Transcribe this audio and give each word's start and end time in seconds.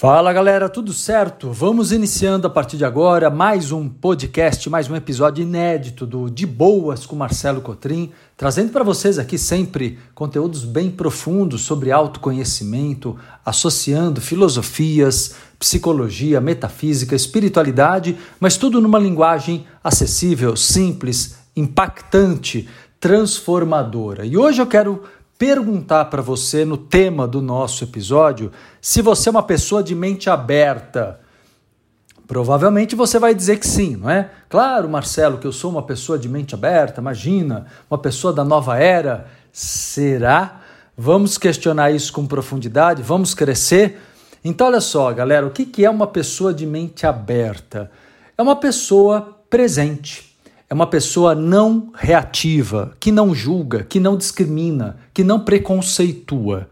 Fala 0.00 0.32
galera, 0.32 0.66
tudo 0.66 0.94
certo? 0.94 1.52
Vamos 1.52 1.92
iniciando 1.92 2.46
a 2.46 2.50
partir 2.50 2.78
de 2.78 2.86
agora 2.86 3.28
mais 3.28 3.70
um 3.70 3.86
podcast, 3.86 4.70
mais 4.70 4.88
um 4.88 4.96
episódio 4.96 5.42
inédito 5.42 6.06
do 6.06 6.30
De 6.30 6.46
Boas 6.46 7.04
com 7.04 7.14
Marcelo 7.14 7.60
Cotrim, 7.60 8.10
trazendo 8.34 8.72
para 8.72 8.82
vocês 8.82 9.18
aqui 9.18 9.36
sempre 9.36 9.98
conteúdos 10.14 10.64
bem 10.64 10.90
profundos 10.90 11.60
sobre 11.60 11.92
autoconhecimento, 11.92 13.14
associando 13.44 14.22
filosofias, 14.22 15.34
psicologia, 15.58 16.40
metafísica, 16.40 17.14
espiritualidade, 17.14 18.16
mas 18.40 18.56
tudo 18.56 18.80
numa 18.80 18.98
linguagem 18.98 19.66
acessível, 19.84 20.56
simples, 20.56 21.36
impactante, 21.54 22.66
transformadora. 22.98 24.24
E 24.24 24.34
hoje 24.34 24.62
eu 24.62 24.66
quero 24.66 25.02
perguntar 25.40 26.04
para 26.04 26.20
você 26.20 26.66
no 26.66 26.76
tema 26.76 27.26
do 27.26 27.40
nosso 27.40 27.82
episódio 27.82 28.52
se 28.78 29.00
você 29.00 29.30
é 29.30 29.32
uma 29.32 29.42
pessoa 29.42 29.82
de 29.82 29.94
mente 29.94 30.28
aberta. 30.28 31.18
Provavelmente 32.26 32.94
você 32.94 33.18
vai 33.18 33.34
dizer 33.34 33.58
que 33.58 33.66
sim, 33.66 33.96
não 33.96 34.10
é? 34.10 34.30
Claro, 34.50 34.86
Marcelo, 34.86 35.38
que 35.38 35.46
eu 35.46 35.52
sou 35.52 35.70
uma 35.70 35.82
pessoa 35.82 36.18
de 36.18 36.28
mente 36.28 36.54
aberta, 36.54 37.00
imagina, 37.00 37.64
uma 37.90 37.96
pessoa 37.96 38.34
da 38.34 38.44
nova 38.44 38.76
era. 38.78 39.28
Será? 39.50 40.60
Vamos 40.94 41.38
questionar 41.38 41.90
isso 41.90 42.12
com 42.12 42.26
profundidade, 42.26 43.02
vamos 43.02 43.32
crescer? 43.32 43.98
Então, 44.44 44.66
olha 44.66 44.80
só, 44.80 45.10
galera, 45.10 45.46
o 45.46 45.50
que 45.50 45.82
é 45.82 45.88
uma 45.88 46.06
pessoa 46.06 46.52
de 46.52 46.66
mente 46.66 47.06
aberta? 47.06 47.90
É 48.36 48.42
uma 48.42 48.56
pessoa 48.56 49.38
presente 49.48 50.29
é 50.70 50.74
uma 50.74 50.86
pessoa 50.86 51.34
não 51.34 51.90
reativa, 51.92 52.92
que 53.00 53.10
não 53.10 53.34
julga, 53.34 53.82
que 53.82 53.98
não 53.98 54.16
discrimina, 54.16 54.98
que 55.12 55.24
não 55.24 55.40
preconceitua. 55.40 56.68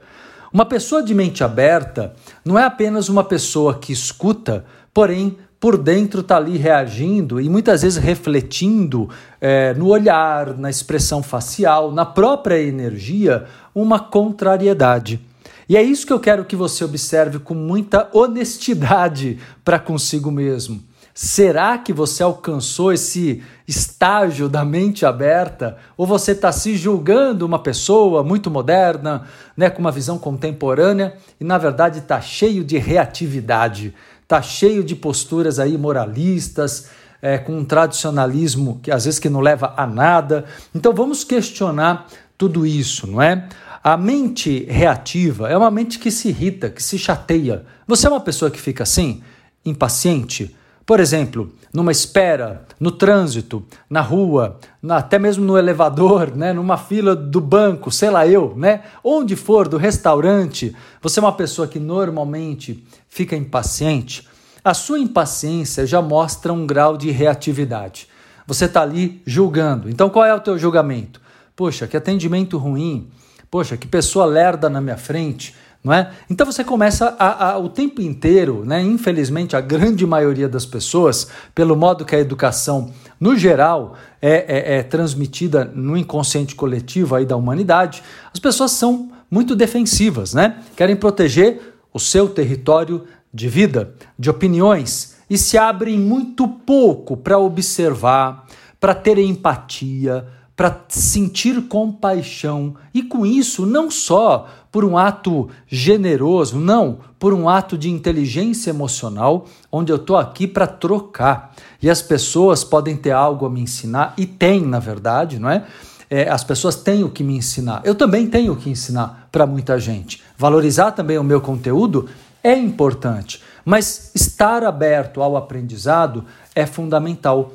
Uma 0.53 0.65
pessoa 0.65 1.03
de 1.03 1.13
mente 1.13 1.43
aberta 1.43 2.15
não 2.45 2.57
é 2.57 2.63
apenas 2.63 3.09
uma 3.09 3.25
pessoa 3.25 3.77
que 3.77 3.93
escuta, 3.93 4.65
porém 4.95 5.37
por 5.59 5.77
dentro 5.77 6.21
está 6.21 6.37
ali 6.37 6.57
reagindo 6.57 7.41
e 7.41 7.49
muitas 7.49 7.83
vezes 7.83 7.99
refletindo 7.99 9.11
é, 9.41 9.75
no 9.75 9.89
olhar, 9.89 10.57
na 10.57 10.71
expressão 10.71 11.21
facial, 11.21 11.91
na 11.91 12.07
própria 12.07 12.63
energia, 12.63 13.47
uma 13.75 13.99
contrariedade. 13.99 15.21
E 15.69 15.77
é 15.77 15.83
isso 15.83 16.07
que 16.07 16.13
eu 16.13 16.21
quero 16.21 16.45
que 16.45 16.55
você 16.55 16.85
observe 16.85 17.41
com 17.41 17.53
muita 17.53 18.09
honestidade 18.13 19.41
para 19.65 19.81
consigo 19.81 20.31
mesmo. 20.31 20.88
Será 21.21 21.77
que 21.77 21.93
você 21.93 22.23
alcançou 22.23 22.93
esse 22.93 23.43
estágio 23.67 24.49
da 24.49 24.65
mente 24.65 25.05
aberta? 25.05 25.77
Ou 25.97 26.07
você 26.07 26.31
está 26.31 26.53
se 26.53 26.77
julgando 26.77 27.45
uma 27.45 27.59
pessoa 27.59 28.23
muito 28.23 28.49
moderna, 28.49 29.27
né, 29.57 29.69
com 29.69 29.81
uma 29.81 29.91
visão 29.91 30.17
contemporânea 30.17 31.17
e 31.41 31.43
na 31.43 31.59
verdade 31.59 31.99
está 31.99 32.21
cheio 32.21 32.63
de 32.63 32.79
reatividade, 32.79 33.93
está 34.23 34.41
cheio 34.41 34.85
de 34.85 34.95
posturas 34.95 35.59
aí 35.59 35.77
moralistas, 35.77 36.89
é, 37.21 37.37
com 37.37 37.59
um 37.59 37.65
tradicionalismo 37.65 38.79
que 38.81 38.93
às 38.93 39.05
vezes 39.05 39.19
que 39.19 39.29
não 39.29 39.41
leva 39.41 39.75
a 39.77 39.89
nada. 39.89 40.45
Então 40.73 40.93
vamos 40.93 41.25
questionar 41.25 42.07
tudo 42.39 42.65
isso, 42.65 43.09
não 43.09 43.21
é? 43.21 43.49
A 43.83 43.97
mente 43.97 44.67
reativa 44.71 45.49
é 45.49 45.57
uma 45.57 45.69
mente 45.69 45.99
que 45.99 46.13
se 46.13 46.29
irrita, 46.29 46.71
que 46.71 46.81
se 46.81 46.97
chateia. 46.97 47.65
Você 47.89 48.07
é 48.07 48.11
uma 48.11 48.21
pessoa 48.21 48.53
que 48.53 48.61
fica 48.61 48.85
assim, 48.85 49.21
impaciente? 49.65 50.57
Por 50.89 51.01
exemplo, 51.01 51.53
numa 51.71 51.93
espera, 51.93 52.65
no 52.81 52.91
trânsito, 52.91 53.63
na 53.91 54.01
rua, 54.01 54.59
até 54.89 55.19
mesmo 55.19 55.45
no 55.45 55.59
elevador, 55.59 56.33
né, 56.35 56.55
numa 56.55 56.79
fila 56.79 57.15
do 57.15 57.43
banco, 57.43 57.91
sei 57.91 58.09
lá 58.09 58.27
eu, 58.27 58.55
né, 58.57 58.85
onde 59.05 59.37
for, 59.37 59.69
do 59.69 59.77
restaurante, 59.77 60.75
você 61.03 61.21
é 61.21 61.23
uma 61.23 61.35
pessoa 61.35 61.69
que 61.69 61.79
normalmente 61.79 62.87
fica 63.07 63.37
impaciente, 63.37 64.27
a 64.65 64.73
sua 64.73 64.99
impaciência 64.99 65.87
já 65.87 66.01
mostra 66.01 66.55
um 66.55 66.67
grau 66.67 66.97
de 66.97 67.11
reatividade. 67.11 68.09
Você 68.47 68.65
está 68.65 68.81
ali 68.81 69.21
julgando. 69.27 69.91
Então 69.91 70.09
qual 70.09 70.25
é 70.25 70.33
o 70.33 70.41
teu 70.41 70.59
julgamento? 70.59 71.21
Poxa, 71.55 71.87
que 71.87 71.99
atendimento 71.99 72.57
ruim. 72.57 73.11
Poxa, 73.51 73.77
que 73.77 73.87
pessoa 73.87 74.25
lerda 74.25 74.71
na 74.71 74.81
minha 74.81 74.97
frente 74.97 75.55
não 75.83 75.93
é? 75.93 76.11
Então 76.29 76.45
você 76.45 76.65
começa 76.65 77.15
a, 77.19 77.53
a, 77.53 77.59
o 77.59 77.69
tempo 77.69 78.03
inteiro, 78.03 78.65
né? 78.65 78.83
infelizmente 78.83 79.57
a 79.57 79.61
grande 79.61 80.07
maioria 80.07 80.49
das 80.49 80.67
pessoas, 80.67 81.29
pelo 81.55 81.77
modo 81.77 82.05
que 82.05 82.17
a 82.17 82.19
educação 82.19 82.93
no 83.21 83.37
geral 83.37 83.95
é, 84.21 84.75
é, 84.75 84.79
é 84.79 84.83
transmitida 84.83 85.65
no 85.65 85.97
inconsciente 85.97 86.55
coletivo 86.55 87.15
aí 87.15 87.25
da 87.25 87.37
humanidade, 87.37 88.03
as 88.33 88.41
pessoas 88.41 88.73
são 88.73 89.11
muito 89.31 89.55
defensivas, 89.55 90.35
né? 90.35 90.59
Querem 90.77 90.97
proteger 90.97 91.61
o 91.93 91.99
seu 91.99 92.29
território 92.29 93.05
de 93.33 93.49
vida, 93.49 93.95
de 94.19 94.31
opiniões 94.31 95.17
e 95.29 95.37
se 95.37 95.59
abrem 95.59 95.99
muito 95.99 96.49
pouco 96.49 97.17
para 97.17 97.39
observar, 97.39 98.47
para 98.81 98.95
ter 98.95 99.19
empatia, 99.19 100.27
para 100.59 100.77
sentir 100.89 101.69
compaixão 101.69 102.75
e 102.93 103.01
com 103.01 103.25
isso 103.25 103.65
não 103.65 103.89
só 103.89 104.49
por 104.73 104.85
um 104.85 104.99
ato 104.99 105.49
generoso, 105.69 106.59
não, 106.59 106.99
por 107.17 107.33
um 107.33 107.49
ato 107.49 107.79
de 107.79 107.89
inteligência 107.89 108.71
emocional, 108.71 109.47
onde 109.71 109.93
eu 109.93 109.97
estou 109.97 110.17
aqui 110.17 110.49
para 110.49 110.67
trocar. 110.67 111.55
E 111.81 111.89
as 111.89 112.03
pessoas 112.03 112.65
podem 112.65 112.97
ter 112.97 113.13
algo 113.13 113.47
a 113.47 113.51
me 113.51 113.61
ensinar, 113.61 114.15
e 114.19 114.27
tem, 114.27 114.61
na 114.61 114.81
verdade, 114.81 115.39
não 115.39 115.49
é? 115.49 115.65
é 116.11 116.29
as 116.29 116.43
pessoas 116.43 116.75
têm 116.75 117.05
o 117.05 117.09
que 117.09 117.23
me 117.23 117.37
ensinar. 117.37 117.81
Eu 117.85 117.95
também 117.95 118.27
tenho 118.27 118.53
o 118.53 118.57
que 118.57 118.69
ensinar 118.69 119.29
para 119.31 119.47
muita 119.47 119.79
gente. 119.79 120.21
Valorizar 120.37 120.91
também 120.91 121.19
o 121.19 121.25
meu 121.25 121.41
conteúdo 121.41 122.09
é 122.43 122.59
importante, 122.59 123.41
mas 123.65 124.11
estar 124.13 124.65
aberto 124.65 125.23
ao 125.23 125.37
aprendizado 125.37 126.25
é 126.53 126.67
fundamental. 126.67 127.53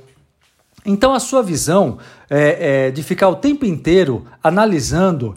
Então, 0.86 1.14
a 1.14 1.20
sua 1.20 1.42
visão 1.42 1.98
é, 2.30 2.88
é, 2.88 2.92
de 2.92 3.02
ficar 3.04 3.30
o 3.30 3.36
tempo 3.36 3.66
inteiro 3.66 4.26
analisando, 4.44 5.36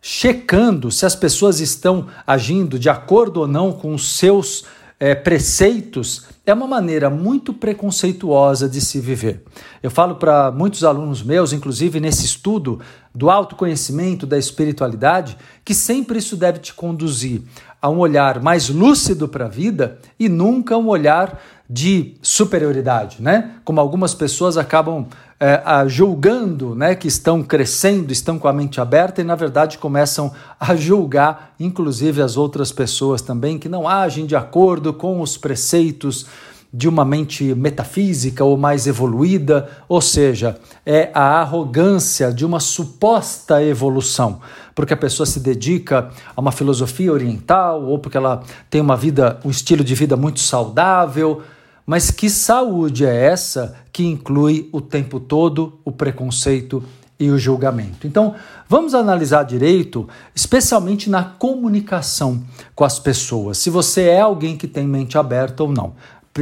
checando 0.00 0.90
se 0.90 1.06
as 1.06 1.14
pessoas 1.14 1.60
estão 1.60 2.06
agindo 2.26 2.78
de 2.78 2.88
acordo 2.88 3.40
ou 3.40 3.46
não 3.46 3.72
com 3.72 3.94
os 3.94 4.16
seus 4.16 4.64
é, 5.00 5.14
preceitos, 5.14 6.26
é 6.44 6.52
uma 6.52 6.66
maneira 6.66 7.08
muito 7.08 7.52
preconceituosa 7.54 8.68
de 8.68 8.80
se 8.80 8.98
viver. 8.98 9.44
Eu 9.82 9.90
falo 9.90 10.16
para 10.16 10.50
muitos 10.50 10.82
alunos 10.82 11.22
meus, 11.22 11.52
inclusive 11.52 12.00
nesse 12.00 12.24
estudo 12.24 12.80
do 13.14 13.30
autoconhecimento, 13.30 14.26
da 14.26 14.38
espiritualidade, 14.38 15.36
que 15.64 15.74
sempre 15.74 16.18
isso 16.18 16.36
deve 16.36 16.58
te 16.58 16.74
conduzir 16.74 17.42
a 17.80 17.88
um 17.88 17.98
olhar 17.98 18.42
mais 18.42 18.68
lúcido 18.68 19.28
para 19.28 19.46
a 19.46 19.48
vida 19.48 19.98
e 20.18 20.28
nunca 20.28 20.76
um 20.76 20.88
olhar 20.88 21.40
de 21.70 22.14
superioridade, 22.22 23.18
né? 23.20 23.56
Como 23.64 23.78
algumas 23.78 24.14
pessoas 24.14 24.56
acabam 24.56 25.06
é, 25.38 25.62
julgando, 25.86 26.74
né, 26.74 26.94
que 26.94 27.06
estão 27.06 27.42
crescendo, 27.42 28.12
estão 28.12 28.38
com 28.38 28.48
a 28.48 28.52
mente 28.52 28.80
aberta 28.80 29.20
e 29.20 29.24
na 29.24 29.36
verdade 29.36 29.78
começam 29.78 30.32
a 30.58 30.74
julgar, 30.74 31.54
inclusive 31.60 32.20
as 32.20 32.36
outras 32.36 32.72
pessoas 32.72 33.22
também 33.22 33.58
que 33.58 33.68
não 33.68 33.86
agem 33.86 34.26
de 34.26 34.34
acordo 34.34 34.92
com 34.92 35.20
os 35.20 35.36
preceitos 35.36 36.26
de 36.72 36.88
uma 36.88 37.04
mente 37.04 37.54
metafísica 37.54 38.44
ou 38.44 38.56
mais 38.56 38.86
evoluída, 38.86 39.68
ou 39.88 40.00
seja, 40.00 40.58
é 40.84 41.10
a 41.14 41.40
arrogância 41.40 42.30
de 42.30 42.44
uma 42.44 42.60
suposta 42.60 43.62
evolução, 43.62 44.40
porque 44.74 44.92
a 44.92 44.96
pessoa 44.96 45.26
se 45.26 45.40
dedica 45.40 46.10
a 46.36 46.40
uma 46.40 46.52
filosofia 46.52 47.12
oriental 47.12 47.84
ou 47.84 47.98
porque 47.98 48.18
ela 48.18 48.42
tem 48.68 48.80
uma 48.80 48.96
vida, 48.96 49.40
um 49.44 49.50
estilo 49.50 49.82
de 49.82 49.94
vida 49.94 50.16
muito 50.16 50.40
saudável, 50.40 51.42
mas 51.86 52.10
que 52.10 52.28
saúde 52.28 53.06
é 53.06 53.24
essa 53.24 53.74
que 53.90 54.04
inclui 54.04 54.68
o 54.70 54.80
tempo 54.80 55.18
todo 55.18 55.78
o 55.86 55.90
preconceito 55.90 56.84
e 57.18 57.30
o 57.30 57.38
julgamento? 57.38 58.06
Então, 58.06 58.34
vamos 58.68 58.94
analisar 58.94 59.42
direito, 59.42 60.06
especialmente 60.34 61.08
na 61.08 61.24
comunicação 61.24 62.44
com 62.74 62.84
as 62.84 62.98
pessoas, 62.98 63.56
se 63.56 63.70
você 63.70 64.02
é 64.02 64.20
alguém 64.20 64.54
que 64.54 64.68
tem 64.68 64.86
mente 64.86 65.16
aberta 65.16 65.62
ou 65.62 65.72
não 65.72 65.94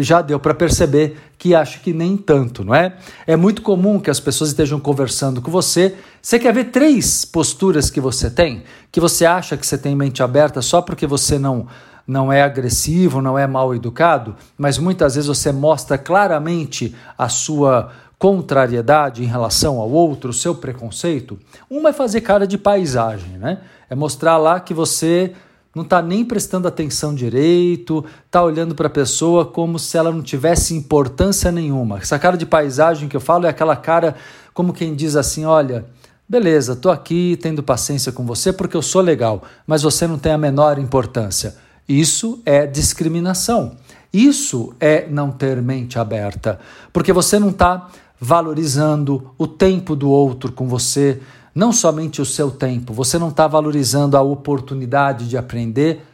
já 0.02 0.22
deu 0.22 0.38
para 0.38 0.54
perceber 0.54 1.16
que 1.38 1.54
acho 1.54 1.80
que 1.80 1.92
nem 1.92 2.16
tanto, 2.16 2.64
não 2.64 2.74
é? 2.74 2.96
É 3.26 3.36
muito 3.36 3.62
comum 3.62 4.00
que 4.00 4.10
as 4.10 4.20
pessoas 4.20 4.50
estejam 4.50 4.80
conversando 4.80 5.42
com 5.42 5.50
você. 5.50 5.94
Você 6.20 6.38
quer 6.38 6.52
ver 6.52 6.64
três 6.64 7.24
posturas 7.24 7.90
que 7.90 8.00
você 8.00 8.30
tem, 8.30 8.62
que 8.90 9.00
você 9.00 9.24
acha 9.24 9.56
que 9.56 9.66
você 9.66 9.76
tem 9.76 9.94
mente 9.94 10.22
aberta 10.22 10.62
só 10.62 10.80
porque 10.82 11.06
você 11.06 11.38
não 11.38 11.66
não 12.06 12.32
é 12.32 12.40
agressivo, 12.40 13.20
não 13.20 13.36
é 13.36 13.48
mal 13.48 13.74
educado, 13.74 14.36
mas 14.56 14.78
muitas 14.78 15.16
vezes 15.16 15.26
você 15.26 15.50
mostra 15.50 15.98
claramente 15.98 16.94
a 17.18 17.28
sua 17.28 17.90
contrariedade 18.18 19.22
em 19.22 19.26
relação 19.26 19.78
ao 19.78 19.90
outro, 19.90 20.30
o 20.30 20.32
seu 20.32 20.54
preconceito. 20.54 21.38
Uma 21.68 21.90
é 21.90 21.92
fazer 21.92 22.20
cara 22.20 22.46
de 22.46 22.56
paisagem, 22.56 23.36
né? 23.38 23.58
É 23.90 23.94
mostrar 23.94 24.36
lá 24.36 24.58
que 24.58 24.72
você 24.72 25.32
não 25.76 25.82
está 25.82 26.00
nem 26.00 26.24
prestando 26.24 26.66
atenção 26.66 27.14
direito, 27.14 28.02
está 28.24 28.42
olhando 28.42 28.74
para 28.74 28.86
a 28.86 28.90
pessoa 28.90 29.44
como 29.44 29.78
se 29.78 29.98
ela 29.98 30.10
não 30.10 30.22
tivesse 30.22 30.74
importância 30.74 31.52
nenhuma. 31.52 31.98
Essa 31.98 32.18
cara 32.18 32.34
de 32.34 32.46
paisagem 32.46 33.10
que 33.10 33.14
eu 33.14 33.20
falo 33.20 33.44
é 33.44 33.50
aquela 33.50 33.76
cara 33.76 34.14
como 34.54 34.72
quem 34.72 34.94
diz 34.94 35.16
assim: 35.16 35.44
olha, 35.44 35.84
beleza, 36.26 36.72
estou 36.72 36.90
aqui 36.90 37.38
tendo 37.42 37.62
paciência 37.62 38.10
com 38.10 38.24
você 38.24 38.54
porque 38.54 38.74
eu 38.74 38.80
sou 38.80 39.02
legal, 39.02 39.42
mas 39.66 39.82
você 39.82 40.06
não 40.06 40.18
tem 40.18 40.32
a 40.32 40.38
menor 40.38 40.78
importância. 40.78 41.54
Isso 41.86 42.40
é 42.46 42.66
discriminação. 42.66 43.76
Isso 44.10 44.74
é 44.80 45.06
não 45.06 45.30
ter 45.30 45.60
mente 45.60 45.98
aberta, 45.98 46.58
porque 46.90 47.12
você 47.12 47.38
não 47.38 47.50
está 47.50 47.90
valorizando 48.18 49.34
o 49.36 49.46
tempo 49.46 49.94
do 49.94 50.08
outro 50.08 50.52
com 50.52 50.66
você, 50.66 51.20
não 51.56 51.72
somente 51.72 52.20
o 52.20 52.26
seu 52.26 52.50
tempo, 52.50 52.92
você 52.92 53.18
não 53.18 53.30
está 53.30 53.48
valorizando 53.48 54.14
a 54.14 54.20
oportunidade 54.20 55.26
de 55.26 55.38
aprender, 55.38 56.04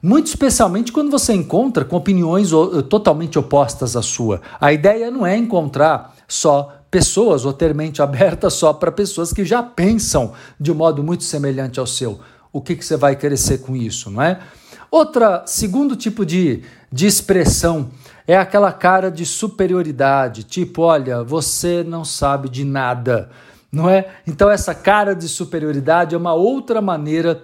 muito 0.00 0.28
especialmente 0.28 0.92
quando 0.92 1.10
você 1.10 1.34
encontra 1.34 1.84
com 1.84 1.96
opiniões 1.96 2.50
totalmente 2.88 3.36
opostas 3.36 3.96
à 3.96 4.02
sua. 4.02 4.40
A 4.60 4.72
ideia 4.72 5.10
não 5.10 5.26
é 5.26 5.36
encontrar 5.36 6.14
só 6.28 6.76
pessoas 6.92 7.44
ou 7.44 7.52
ter 7.52 7.74
mente 7.74 8.00
aberta 8.02 8.48
só 8.48 8.72
para 8.72 8.92
pessoas 8.92 9.32
que 9.32 9.44
já 9.44 9.64
pensam 9.64 10.32
de 10.60 10.70
um 10.70 10.76
modo 10.76 11.02
muito 11.02 11.24
semelhante 11.24 11.80
ao 11.80 11.88
seu. 11.88 12.20
O 12.52 12.60
que, 12.60 12.76
que 12.76 12.84
você 12.84 12.96
vai 12.96 13.16
crescer 13.16 13.58
com 13.58 13.74
isso, 13.74 14.12
não 14.12 14.22
é? 14.22 14.38
Outra, 14.92 15.42
segundo 15.44 15.96
tipo 15.96 16.24
de, 16.24 16.62
de 16.92 17.04
expressão 17.04 17.90
é 18.28 18.36
aquela 18.36 18.70
cara 18.70 19.10
de 19.10 19.26
superioridade, 19.26 20.44
tipo, 20.44 20.82
olha, 20.82 21.24
você 21.24 21.82
não 21.82 22.04
sabe 22.04 22.48
de 22.48 22.64
nada, 22.64 23.28
não 23.74 23.90
é? 23.90 24.06
Então 24.26 24.50
essa 24.50 24.74
cara 24.74 25.14
de 25.14 25.28
superioridade 25.28 26.14
é 26.14 26.18
uma 26.18 26.32
outra 26.32 26.80
maneira 26.80 27.42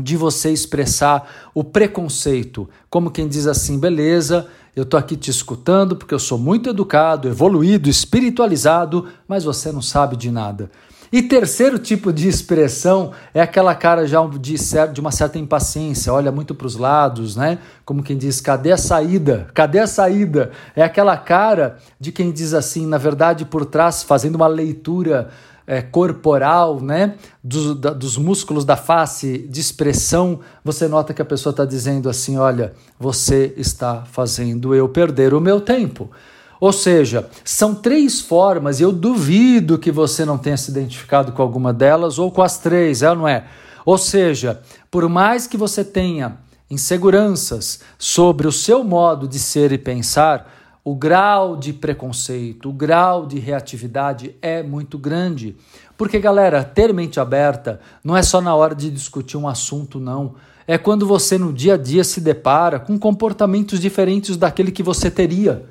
de 0.00 0.16
você 0.16 0.50
expressar 0.50 1.50
o 1.54 1.64
preconceito, 1.64 2.68
como 2.90 3.10
quem 3.10 3.26
diz 3.26 3.46
assim, 3.46 3.78
beleza, 3.78 4.46
eu 4.74 4.82
estou 4.82 5.00
aqui 5.00 5.16
te 5.16 5.30
escutando 5.30 5.96
porque 5.96 6.12
eu 6.12 6.18
sou 6.18 6.38
muito 6.38 6.68
educado, 6.68 7.28
evoluído, 7.28 7.88
espiritualizado, 7.88 9.08
mas 9.26 9.44
você 9.44 9.72
não 9.72 9.80
sabe 9.80 10.16
de 10.16 10.30
nada. 10.30 10.70
E 11.12 11.22
terceiro 11.22 11.78
tipo 11.78 12.12
de 12.12 12.28
expressão 12.28 13.12
é 13.32 13.40
aquela 13.40 13.74
cara 13.74 14.06
já 14.06 14.20
de, 14.26 14.56
de 14.92 15.00
uma 15.00 15.12
certa 15.12 15.38
impaciência, 15.38 16.12
olha 16.12 16.32
muito 16.32 16.54
para 16.54 16.66
os 16.66 16.76
lados, 16.76 17.36
né? 17.36 17.58
Como 17.84 18.02
quem 18.02 18.18
diz, 18.18 18.40
cadê 18.40 18.72
a 18.72 18.76
saída? 18.76 19.46
Cadê 19.54 19.78
a 19.78 19.86
saída? 19.86 20.50
É 20.74 20.82
aquela 20.82 21.16
cara 21.16 21.78
de 21.98 22.10
quem 22.10 22.32
diz 22.32 22.52
assim, 22.52 22.86
na 22.86 22.98
verdade, 22.98 23.44
por 23.44 23.64
trás, 23.64 24.02
fazendo 24.02 24.34
uma 24.34 24.48
leitura 24.48 25.30
é, 25.66 25.82
corporal, 25.82 26.80
né, 26.80 27.14
dos, 27.42 27.78
da, 27.78 27.92
dos 27.92 28.16
músculos 28.16 28.64
da 28.64 28.76
face, 28.76 29.38
de 29.48 29.60
expressão, 29.60 30.40
você 30.64 30.86
nota 30.86 31.12
que 31.12 31.20
a 31.20 31.24
pessoa 31.24 31.50
está 31.50 31.64
dizendo 31.64 32.08
assim: 32.08 32.36
olha, 32.36 32.72
você 32.98 33.52
está 33.56 34.04
fazendo 34.04 34.74
eu 34.74 34.88
perder 34.88 35.34
o 35.34 35.40
meu 35.40 35.60
tempo. 35.60 36.10
Ou 36.58 36.72
seja, 36.72 37.28
são 37.44 37.74
três 37.74 38.20
formas, 38.20 38.80
e 38.80 38.82
eu 38.82 38.92
duvido 38.92 39.78
que 39.78 39.90
você 39.90 40.24
não 40.24 40.38
tenha 40.38 40.56
se 40.56 40.70
identificado 40.70 41.32
com 41.32 41.42
alguma 41.42 41.72
delas 41.72 42.18
ou 42.18 42.30
com 42.30 42.42
as 42.42 42.58
três, 42.58 43.02
é 43.02 43.10
ou 43.10 43.16
não 43.16 43.28
é? 43.28 43.44
Ou 43.84 43.98
seja, 43.98 44.60
por 44.90 45.08
mais 45.08 45.46
que 45.46 45.56
você 45.56 45.84
tenha 45.84 46.38
inseguranças 46.70 47.80
sobre 47.98 48.48
o 48.48 48.52
seu 48.52 48.82
modo 48.82 49.28
de 49.28 49.38
ser 49.38 49.70
e 49.70 49.78
pensar, 49.78 50.50
o 50.86 50.94
grau 50.94 51.56
de 51.56 51.72
preconceito, 51.72 52.68
o 52.68 52.72
grau 52.72 53.26
de 53.26 53.40
reatividade 53.40 54.36
é 54.40 54.62
muito 54.62 54.96
grande. 54.96 55.56
Porque, 55.98 56.20
galera, 56.20 56.62
ter 56.62 56.94
mente 56.94 57.18
aberta 57.18 57.80
não 58.04 58.16
é 58.16 58.22
só 58.22 58.40
na 58.40 58.54
hora 58.54 58.72
de 58.72 58.88
discutir 58.88 59.36
um 59.36 59.48
assunto, 59.48 59.98
não. 59.98 60.36
É 60.64 60.78
quando 60.78 61.04
você 61.04 61.36
no 61.36 61.52
dia 61.52 61.74
a 61.74 61.76
dia 61.76 62.04
se 62.04 62.20
depara 62.20 62.78
com 62.78 62.96
comportamentos 62.96 63.80
diferentes 63.80 64.36
daquele 64.36 64.70
que 64.70 64.80
você 64.80 65.10
teria. 65.10 65.66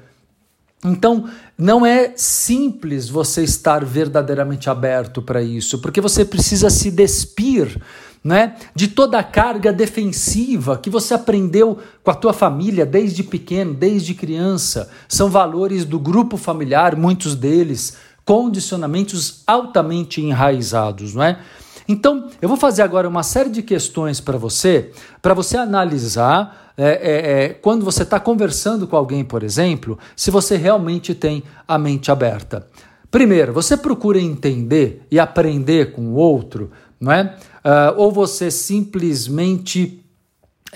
Então, 0.84 1.30
não 1.58 1.86
é 1.86 2.12
simples 2.18 3.08
você 3.08 3.42
estar 3.42 3.86
verdadeiramente 3.86 4.70
aberto 4.70 5.22
para 5.22 5.42
isso, 5.42 5.80
porque 5.80 6.02
você 6.02 6.26
precisa 6.26 6.70
se 6.70 6.92
despir 6.92 7.82
né, 8.26 8.56
de 8.74 8.88
toda 8.88 9.20
a 9.20 9.24
carga 9.24 9.72
defensiva 9.72 10.80
que 10.80 10.90
você 10.90 11.14
aprendeu 11.14 11.78
com 12.04 12.10
a 12.10 12.16
tua 12.16 12.34
família 12.34 12.84
desde 12.84 13.22
pequeno, 13.22 13.72
desde 13.72 14.16
criança. 14.16 14.90
São 15.08 15.30
valores 15.30 15.86
do 15.86 16.00
grupo 16.00 16.36
familiar, 16.36 16.96
muitos 16.96 17.36
deles, 17.36 17.98
condicionamentos 18.26 19.44
altamente 19.46 20.22
enraizados, 20.22 21.14
não 21.14 21.22
é? 21.22 21.38
Então, 21.88 22.28
eu 22.42 22.50
vou 22.50 22.58
fazer 22.58 22.82
agora 22.82 23.08
uma 23.08 23.22
série 23.22 23.52
de 23.52 23.62
questões 23.62 24.20
para 24.20 24.40
você, 24.40 24.90
para 25.22 25.36
você 25.36 25.56
analisar 25.56 26.74
é, 26.76 26.84
é, 26.84 27.44
é, 27.44 27.50
quando 27.50 27.86
você 27.86 28.02
está 28.02 28.20
conversando 28.20 28.88
com 28.88 28.98
alguém, 28.98 29.24
por 29.24 29.44
exemplo, 29.44 30.00
se 30.16 30.32
você 30.32 30.58
realmente 30.58 31.14
tem 31.14 31.44
a 31.68 31.78
mente 31.78 32.12
aberta. 32.12 32.66
Primeiro, 33.12 33.54
você 33.54 33.78
procura 33.78 34.20
entender 34.20 35.06
e 35.12 35.20
aprender 35.20 35.94
com 35.94 36.08
o 36.08 36.16
outro, 36.16 36.72
não 37.06 37.12
é? 37.12 37.36
Uh, 37.64 37.98
ou 37.98 38.12
você 38.12 38.50
simplesmente 38.50 40.04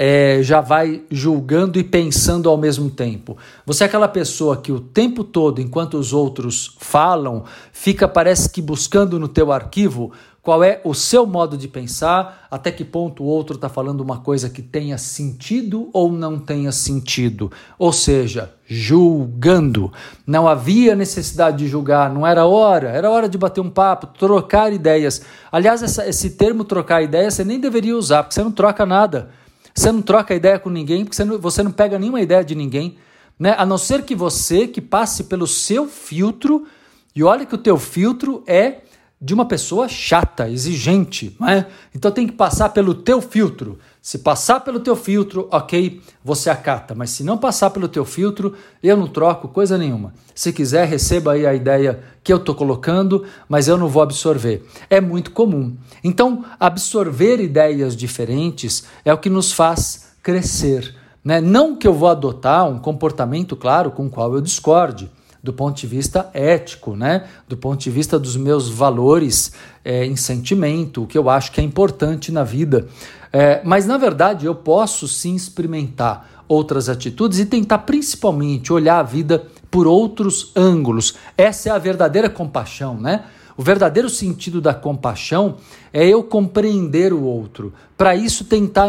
é, 0.01 0.39
já 0.41 0.61
vai 0.61 1.03
julgando 1.11 1.77
e 1.77 1.83
pensando 1.83 2.47
ao 2.47 2.55
mesmo 2.55 2.89
tempo. 2.89 3.37
Você 3.65 3.83
é 3.83 3.87
aquela 3.87 4.07
pessoa 4.07 4.55
que 4.55 4.71
o 4.71 4.79
tempo 4.79 5.25
todo, 5.25 5.59
enquanto 5.59 5.95
os 5.95 6.13
outros 6.13 6.73
falam, 6.79 7.43
fica 7.73 8.07
parece 8.07 8.49
que 8.49 8.61
buscando 8.61 9.19
no 9.19 9.27
teu 9.27 9.51
arquivo 9.51 10.13
qual 10.41 10.63
é 10.63 10.79
o 10.85 10.93
seu 10.93 11.25
modo 11.25 11.57
de 11.57 11.67
pensar, 11.67 12.47
até 12.49 12.71
que 12.71 12.85
ponto 12.85 13.23
o 13.23 13.25
outro 13.25 13.55
está 13.55 13.67
falando 13.67 13.99
uma 13.99 14.19
coisa 14.19 14.49
que 14.49 14.61
tenha 14.61 14.97
sentido 14.97 15.89
ou 15.91 16.09
não 16.09 16.39
tenha 16.39 16.71
sentido. 16.71 17.51
Ou 17.77 17.91
seja, 17.91 18.53
julgando. 18.65 19.91
Não 20.25 20.47
havia 20.47 20.95
necessidade 20.95 21.57
de 21.57 21.67
julgar, 21.67 22.09
não 22.11 22.25
era 22.25 22.45
hora, 22.45 22.87
era 22.87 23.09
hora 23.09 23.27
de 23.27 23.37
bater 23.37 23.59
um 23.59 23.69
papo, 23.69 24.07
trocar 24.17 24.71
ideias. 24.71 25.21
Aliás, 25.51 25.83
essa, 25.83 26.07
esse 26.07 26.29
termo 26.29 26.63
trocar 26.63 27.03
ideias 27.03 27.33
você 27.33 27.43
nem 27.43 27.59
deveria 27.59 27.97
usar, 27.97 28.23
porque 28.23 28.35
você 28.35 28.43
não 28.43 28.51
troca 28.51 28.85
nada. 28.85 29.29
Você 29.79 29.93
não 29.93 30.01
troca 30.01 30.35
ideia 30.35 30.59
com 30.59 30.69
ninguém, 30.69 31.05
porque 31.05 31.15
você 31.15 31.23
não, 31.23 31.39
você 31.39 31.63
não 31.63 31.71
pega 31.71 31.97
nenhuma 31.97 32.19
ideia 32.19 32.43
de 32.43 32.53
ninguém. 32.53 32.97
Né? 33.39 33.55
A 33.57 33.65
não 33.65 33.77
ser 33.77 34.03
que 34.03 34.13
você 34.13 34.67
que 34.67 34.81
passe 34.81 35.23
pelo 35.23 35.47
seu 35.47 35.87
filtro, 35.87 36.67
e 37.15 37.23
olha 37.23 37.45
que 37.45 37.55
o 37.55 37.57
teu 37.57 37.77
filtro 37.77 38.43
é 38.45 38.79
de 39.21 39.33
uma 39.33 39.45
pessoa 39.45 39.89
chata, 39.89 40.49
exigente, 40.49 41.35
não 41.37 41.49
é? 41.49 41.67
Então 41.93 42.09
tem 42.09 42.25
que 42.25 42.31
passar 42.31 42.69
pelo 42.69 42.93
teu 42.93 43.21
filtro. 43.21 43.77
Se 44.01 44.19
passar 44.19 44.61
pelo 44.61 44.79
teu 44.79 44.95
filtro, 44.95 45.49
ok, 45.51 46.01
você 46.23 46.49
acata. 46.49 46.95
Mas 46.95 47.09
se 47.09 47.21
não 47.21 47.37
passar 47.37 47.69
pelo 47.71 47.89
teu 47.89 48.05
filtro, 48.05 48.55
eu 48.81 48.95
não 48.95 49.07
troco 49.07 49.49
coisa 49.49 49.77
nenhuma. 49.77 50.13
Se 50.33 50.53
quiser, 50.53 50.87
receba 50.87 51.33
aí 51.33 51.45
a 51.45 51.53
ideia 51.53 52.01
que 52.23 52.31
eu 52.31 52.37
estou 52.37 52.55
colocando, 52.55 53.25
mas 53.49 53.67
eu 53.67 53.77
não 53.77 53.89
vou 53.89 54.01
absorver. 54.01 54.65
É 54.89 55.01
muito 55.01 55.31
comum. 55.31 55.75
Então, 56.01 56.45
absorver 56.57 57.41
ideias 57.41 57.97
diferentes 57.97 58.85
é 59.03 59.13
o 59.13 59.17
que 59.17 59.29
nos 59.29 59.51
faz 59.51 60.13
crescer. 60.23 60.95
Né? 61.21 61.41
Não 61.41 61.75
que 61.75 61.85
eu 61.85 61.93
vou 61.93 62.07
adotar 62.07 62.69
um 62.69 62.79
comportamento, 62.79 63.57
claro, 63.57 63.91
com 63.91 64.05
o 64.05 64.09
qual 64.09 64.33
eu 64.33 64.39
discorde 64.39 65.11
do 65.41 65.53
ponto 65.53 65.79
de 65.79 65.87
vista 65.87 66.29
ético, 66.33 66.95
né? 66.95 67.27
do 67.47 67.55
ponto 67.55 67.81
de 67.81 67.89
vista 67.89 68.19
dos 68.19 68.35
meus 68.35 68.69
valores 68.69 69.53
é, 69.83 70.05
em 70.05 70.15
sentimento, 70.15 71.03
o 71.03 71.07
que 71.07 71.17
eu 71.17 71.29
acho 71.29 71.51
que 71.51 71.61
é 71.61 71.63
importante 71.63 72.31
na 72.31 72.43
vida. 72.43 72.87
É, 73.31 73.61
mas, 73.63 73.85
na 73.85 73.97
verdade, 73.97 74.45
eu 74.45 74.55
posso 74.55 75.07
sim 75.07 75.35
experimentar 75.35 76.43
outras 76.47 76.89
atitudes 76.89 77.39
e 77.39 77.45
tentar 77.45 77.79
principalmente 77.79 78.73
olhar 78.73 78.99
a 78.99 79.03
vida 79.03 79.45
por 79.69 79.85
outros 79.85 80.51
ângulos. 80.55 81.15
Essa 81.37 81.69
é 81.69 81.71
a 81.71 81.77
verdadeira 81.77 82.29
compaixão, 82.29 82.99
né? 82.99 83.23
O 83.59 83.61
verdadeiro 83.61 84.09
sentido 84.09 84.61
da 84.61 84.73
compaixão 84.73 85.57
é 85.91 86.07
eu 86.07 86.23
compreender 86.23 87.11
o 87.11 87.21
outro. 87.21 87.73
Para 87.97 88.15
isso, 88.15 88.45
tentar, 88.45 88.87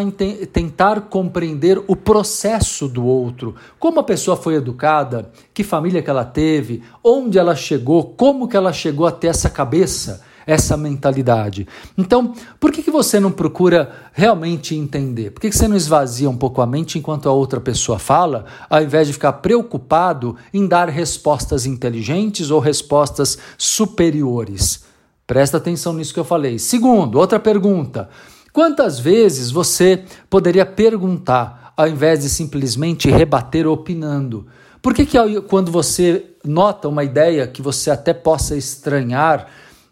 tentar 0.52 1.00
compreender 1.08 1.82
o 1.88 1.96
processo 1.96 2.86
do 2.86 3.04
outro. 3.04 3.56
Como 3.80 3.98
a 3.98 4.04
pessoa 4.04 4.36
foi 4.36 4.54
educada, 4.54 5.28
que 5.52 5.64
família 5.64 6.00
que 6.00 6.08
ela 6.08 6.24
teve, 6.24 6.84
onde 7.02 7.36
ela 7.36 7.56
chegou, 7.56 8.14
como 8.16 8.46
que 8.46 8.56
ela 8.56 8.72
chegou 8.72 9.08
até 9.08 9.26
essa 9.26 9.50
cabeça 9.50 10.22
essa 10.50 10.76
mentalidade. 10.76 11.64
Então, 11.96 12.34
por 12.58 12.72
que, 12.72 12.82
que 12.82 12.90
você 12.90 13.20
não 13.20 13.30
procura 13.30 13.92
realmente 14.12 14.74
entender? 14.74 15.30
Por 15.30 15.40
que, 15.40 15.48
que 15.48 15.56
você 15.56 15.68
não 15.68 15.76
esvazia 15.76 16.28
um 16.28 16.36
pouco 16.36 16.60
a 16.60 16.66
mente 16.66 16.98
enquanto 16.98 17.28
a 17.28 17.32
outra 17.32 17.60
pessoa 17.60 18.00
fala, 18.00 18.44
ao 18.68 18.82
invés 18.82 19.06
de 19.06 19.12
ficar 19.12 19.34
preocupado 19.34 20.34
em 20.52 20.66
dar 20.66 20.88
respostas 20.88 21.66
inteligentes 21.66 22.50
ou 22.50 22.58
respostas 22.58 23.38
superiores? 23.56 24.82
Presta 25.24 25.58
atenção 25.58 25.92
nisso 25.92 26.12
que 26.12 26.18
eu 26.18 26.24
falei. 26.24 26.58
Segundo, 26.58 27.20
outra 27.20 27.38
pergunta. 27.38 28.08
Quantas 28.52 28.98
vezes 28.98 29.52
você 29.52 30.02
poderia 30.28 30.66
perguntar 30.66 31.72
ao 31.76 31.86
invés 31.86 32.22
de 32.22 32.28
simplesmente 32.28 33.08
rebater 33.08 33.68
opinando? 33.68 34.48
Por 34.82 34.92
que, 34.92 35.06
que 35.06 35.40
quando 35.42 35.70
você 35.70 36.32
nota 36.44 36.88
uma 36.88 37.04
ideia 37.04 37.46
que 37.46 37.62
você 37.62 37.88
até 37.88 38.12
possa 38.12 38.56
estranhar, 38.56 39.46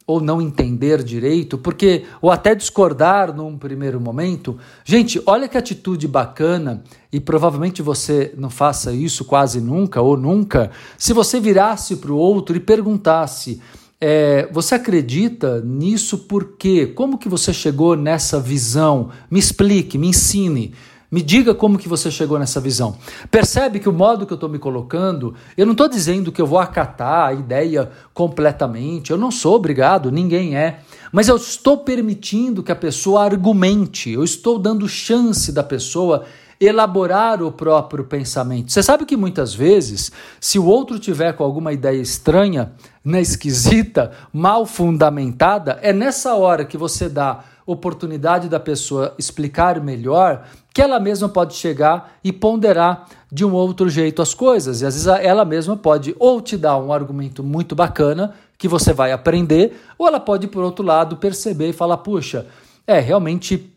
ou 0.08 0.22
não 0.22 0.40
entender 0.40 1.04
direito, 1.04 1.58
porque 1.58 2.06
ou 2.22 2.30
até 2.30 2.54
discordar 2.54 3.36
num 3.36 3.58
primeiro 3.58 4.00
momento. 4.00 4.56
Gente, 4.82 5.22
olha 5.26 5.46
que 5.46 5.58
atitude 5.58 6.08
bacana 6.08 6.82
e 7.12 7.20
provavelmente 7.20 7.82
você 7.82 8.32
não 8.38 8.48
faça 8.48 8.90
isso 8.90 9.26
quase 9.26 9.60
nunca 9.60 10.00
ou 10.00 10.16
nunca. 10.16 10.70
Se 10.96 11.12
você 11.12 11.38
virasse 11.38 11.96
para 11.96 12.10
o 12.10 12.16
outro 12.16 12.56
e 12.56 12.60
perguntasse: 12.60 13.60
é, 14.00 14.48
você 14.50 14.76
acredita 14.76 15.60
nisso 15.60 16.20
por 16.20 16.56
quê? 16.56 16.86
Como 16.86 17.18
que 17.18 17.28
você 17.28 17.52
chegou 17.52 17.94
nessa 17.94 18.40
visão? 18.40 19.10
Me 19.30 19.38
explique, 19.38 19.98
me 19.98 20.08
ensine. 20.08 20.72
Me 21.10 21.22
diga 21.22 21.54
como 21.54 21.78
que 21.78 21.88
você 21.88 22.10
chegou 22.10 22.38
nessa 22.38 22.60
visão. 22.60 22.98
Percebe 23.30 23.80
que 23.80 23.88
o 23.88 23.92
modo 23.92 24.26
que 24.26 24.32
eu 24.32 24.36
estou 24.36 24.48
me 24.48 24.58
colocando, 24.58 25.34
eu 25.56 25.64
não 25.64 25.72
estou 25.72 25.88
dizendo 25.88 26.30
que 26.30 26.40
eu 26.40 26.46
vou 26.46 26.58
acatar 26.58 27.28
a 27.28 27.32
ideia 27.32 27.90
completamente, 28.12 29.10
eu 29.10 29.16
não 29.16 29.30
sou 29.30 29.54
obrigado, 29.54 30.12
ninguém 30.12 30.54
é. 30.54 30.80
Mas 31.10 31.28
eu 31.28 31.36
estou 31.36 31.78
permitindo 31.78 32.62
que 32.62 32.70
a 32.70 32.76
pessoa 32.76 33.24
argumente, 33.24 34.10
eu 34.10 34.22
estou 34.22 34.58
dando 34.58 34.86
chance 34.86 35.50
da 35.50 35.62
pessoa 35.62 36.24
elaborar 36.60 37.42
o 37.42 37.52
próprio 37.52 38.04
pensamento. 38.04 38.72
Você 38.72 38.82
sabe 38.82 39.06
que 39.06 39.16
muitas 39.16 39.54
vezes, 39.54 40.10
se 40.40 40.58
o 40.58 40.66
outro 40.66 40.98
tiver 40.98 41.32
com 41.32 41.44
alguma 41.44 41.72
ideia 41.72 42.00
estranha, 42.00 42.72
né, 43.04 43.20
esquisita, 43.20 44.10
mal 44.32 44.66
fundamentada, 44.66 45.78
é 45.80 45.92
nessa 45.92 46.34
hora 46.34 46.64
que 46.64 46.76
você 46.76 47.08
dá 47.08 47.44
oportunidade 47.70 48.48
da 48.48 48.58
pessoa 48.58 49.14
explicar 49.18 49.78
melhor, 49.78 50.46
que 50.72 50.80
ela 50.80 50.98
mesma 50.98 51.28
pode 51.28 51.54
chegar 51.54 52.18
e 52.24 52.32
ponderar 52.32 53.06
de 53.30 53.44
um 53.44 53.52
outro 53.52 53.90
jeito 53.90 54.22
as 54.22 54.32
coisas. 54.32 54.80
E 54.80 54.86
às 54.86 54.94
vezes 54.94 55.06
ela 55.06 55.44
mesma 55.44 55.76
pode 55.76 56.16
ou 56.18 56.40
te 56.40 56.56
dar 56.56 56.78
um 56.78 56.92
argumento 56.92 57.44
muito 57.44 57.76
bacana 57.76 58.34
que 58.56 58.66
você 58.66 58.92
vai 58.92 59.12
aprender, 59.12 59.78
ou 59.98 60.08
ela 60.08 60.18
pode, 60.18 60.48
por 60.48 60.64
outro 60.64 60.84
lado, 60.84 61.18
perceber 61.18 61.68
e 61.68 61.72
falar: 61.74 61.98
puxa, 61.98 62.46
é 62.86 62.98
realmente 62.98 63.70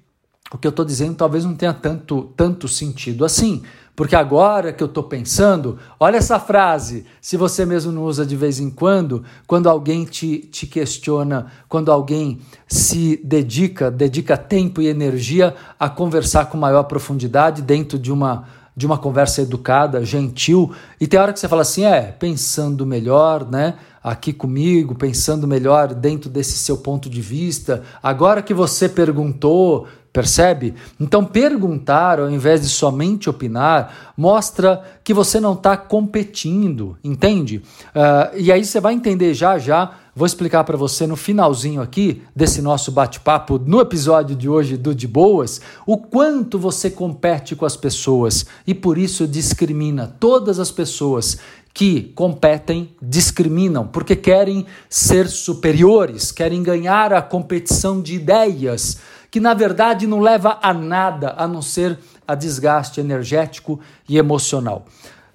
o 0.54 0.58
que 0.58 0.68
eu 0.68 0.72
estou 0.72 0.84
dizendo 0.84 1.16
talvez 1.16 1.46
não 1.46 1.56
tenha 1.56 1.74
tanto, 1.74 2.32
tanto 2.36 2.68
sentido 2.68 3.24
assim. 3.24 3.64
Porque 3.96 4.16
agora 4.16 4.72
que 4.72 4.82
eu 4.82 4.88
estou 4.88 5.04
pensando, 5.04 5.78
olha 6.00 6.18
essa 6.18 6.40
frase, 6.40 7.06
se 7.22 7.36
você 7.36 7.66
mesmo 7.66 7.92
não 7.92 8.04
usa 8.04 8.26
de 8.26 8.36
vez 8.36 8.60
em 8.60 8.70
quando, 8.70 9.24
quando 9.46 9.70
alguém 9.70 10.06
te, 10.06 10.40
te 10.40 10.66
questiona, 10.66 11.48
quando 11.68 11.92
alguém 11.92 12.40
se 12.68 13.20
dedica, 13.24 13.92
dedica 13.92 14.38
tempo 14.38 14.82
e 14.82 14.88
energia 14.88 15.56
a 15.80 15.90
conversar 15.90 16.46
com 16.46 16.58
maior 16.58 16.84
profundidade 16.84 17.62
dentro 17.62 18.00
de 18.00 18.12
uma, 18.12 18.46
de 18.76 18.86
uma 18.86 18.98
conversa 18.98 19.42
educada, 19.42 20.04
gentil, 20.06 20.72
e 21.00 21.06
tem 21.06 21.20
hora 21.20 21.34
que 21.34 21.40
você 21.40 21.50
fala 21.50 21.62
assim, 21.62 21.84
é, 21.84 22.14
pensando 22.14 22.86
melhor, 22.86 23.46
né? 23.50 23.76
Aqui 24.04 24.34
comigo, 24.34 24.96
pensando 24.96 25.48
melhor 25.48 25.94
dentro 25.94 26.28
desse 26.28 26.58
seu 26.58 26.78
ponto 26.78 27.08
de 27.08 27.22
vista. 27.22 27.84
Agora 28.02 28.42
que 28.42 28.52
você 28.52 28.90
perguntou, 28.90 29.88
Percebe? 30.14 30.74
Então, 31.00 31.24
perguntar 31.24 32.20
ao 32.20 32.30
invés 32.30 32.62
de 32.62 32.68
somente 32.68 33.30
opinar 33.30 34.14
mostra 34.18 34.84
que 35.06 35.14
você 35.14 35.40
não 35.40 35.54
está 35.54 35.78
competindo, 35.78 36.98
entende? 37.02 37.64
Uh, 37.96 38.38
e 38.38 38.52
aí 38.52 38.66
você 38.66 38.82
vai 38.82 38.94
entender 38.94 39.34
já 39.34 39.58
já. 39.58 39.96
Vou 40.14 40.26
explicar 40.26 40.66
para 40.66 40.76
você 40.76 41.08
no 41.08 41.16
finalzinho 41.16 41.82
aqui 41.82 42.22
desse 42.36 42.62
nosso 42.62 42.92
bate-papo, 42.92 43.58
no 43.58 43.80
episódio 43.80 44.36
de 44.36 44.50
hoje 44.50 44.76
do 44.76 44.94
De 44.94 45.08
Boas, 45.08 45.62
o 45.86 45.98
quanto 45.98 46.60
você 46.60 46.90
compete 46.90 47.56
com 47.56 47.66
as 47.66 47.78
pessoas 47.78 48.46
e 48.68 48.74
por 48.74 48.98
isso 48.98 49.26
discrimina 49.26 50.14
todas 50.20 50.60
as 50.60 50.70
pessoas 50.70 51.38
que 51.74 52.12
competem 52.14 52.94
discriminam 53.02 53.88
porque 53.88 54.14
querem 54.14 54.66
ser 54.90 55.30
superiores, 55.30 56.30
querem 56.30 56.62
ganhar 56.62 57.14
a 57.14 57.22
competição 57.22 58.02
de 58.02 58.16
ideias 58.16 58.98
que 59.32 59.40
na 59.40 59.54
verdade 59.54 60.06
não 60.06 60.20
leva 60.20 60.60
a 60.62 60.74
nada 60.74 61.34
a 61.38 61.48
não 61.48 61.62
ser 61.62 61.98
a 62.28 62.36
desgaste 62.36 63.00
energético 63.00 63.80
e 64.08 64.18
emocional. 64.18 64.86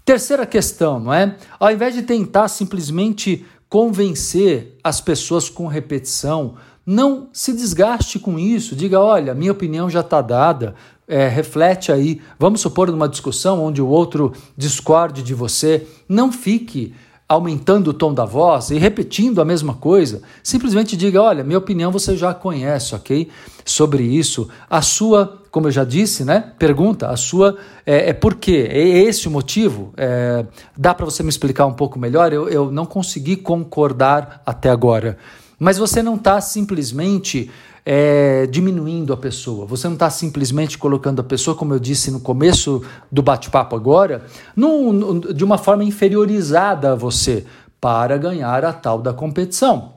Terceira 0.05 0.47
questão, 0.47 1.01
não 1.01 1.13
é? 1.13 1.35
Ao 1.59 1.73
invés 1.73 1.95
de 1.95 2.03
tentar 2.03 2.47
simplesmente 2.49 3.45
convencer 3.69 4.79
as 4.85 5.01
pessoas 5.01 5.49
com 5.49 5.67
repetição, 5.67 6.55
não 6.85 7.29
se 7.33 7.53
desgaste 7.53 8.19
com 8.19 8.39
isso. 8.39 8.77
Diga: 8.77 9.01
olha, 9.01 9.35
minha 9.35 9.51
opinião 9.51 9.91
já 9.91 10.01
está 10.01 10.21
dada. 10.21 10.75
É, 11.09 11.29
reflete 11.29 11.91
aí. 11.91 12.21
Vamos 12.39 12.61
supor 12.61 12.91
numa 12.91 13.09
discussão 13.09 13.63
onde 13.65 13.81
o 13.81 13.87
outro 13.87 14.33
discorde 14.57 15.23
de 15.23 15.35
você. 15.35 15.87
Não 16.09 16.31
fique 16.31 16.95
aumentando 17.29 17.89
o 17.89 17.95
tom 17.95 18.15
da 18.15 18.25
voz 18.25 18.71
e 18.71 18.79
repetindo 18.79 19.41
a 19.41 19.45
mesma 19.45 19.75
coisa, 19.75 20.23
simplesmente 20.43 20.97
diga: 20.97 21.21
olha, 21.21 21.43
minha 21.43 21.59
opinião 21.59 21.91
você 21.91 22.17
já 22.17 22.33
conhece, 22.33 22.95
ok? 22.95 23.29
Sobre 23.65 24.05
isso. 24.05 24.49
A 24.71 24.81
sua, 24.81 25.43
como 25.51 25.67
eu 25.67 25.73
já 25.73 25.85
disse, 25.85 26.25
né? 26.25 26.53
Pergunta: 26.59 27.09
a 27.09 27.17
sua 27.17 27.57
é, 27.85 28.11
é 28.11 28.13
por 28.13 28.37
quê? 28.37 28.69
É 28.71 28.81
esse 28.81 29.27
o 29.27 29.31
motivo? 29.31 29.93
É, 29.97 30.47
dá 30.77 30.95
para 30.95 31.05
você 31.05 31.23
me 31.23 31.29
explicar 31.29 31.67
um 31.67 31.75
pouco 31.75 31.99
melhor? 31.99 32.33
Eu, 32.33 32.49
eu 32.49 32.71
não 32.71 32.87
consegui 32.87 33.37
concordar 33.37 34.43
até 34.47 34.71
agora. 34.71 35.19
Mas 35.59 35.79
você 35.79 36.03
não 36.03 36.17
está 36.17 36.41
simplesmente 36.41 37.51
é, 37.89 38.49
diminuindo 38.49 39.13
a 39.13 39.17
pessoa. 39.17 39.65
Você 39.65 39.87
não 39.87 39.95
está 39.95 40.11
simplesmente 40.11 40.77
colocando 40.77 41.21
a 41.21 41.25
pessoa, 41.25 41.57
como 41.57 41.73
eu 41.73 41.79
disse 41.79 42.11
no 42.11 42.19
começo 42.19 42.83
do 43.13 43.23
bate-papo 43.23 43.77
agora, 43.77 44.27
num, 44.57 45.21
de 45.21 45.45
uma 45.45 45.57
forma 45.57 45.85
inferiorizada 45.85 46.93
a 46.93 46.95
você 46.97 47.47
para 47.81 48.19
ganhar 48.19 48.65
a 48.65 48.73
tal 48.73 49.01
da 49.01 49.13
competição. 49.13 49.93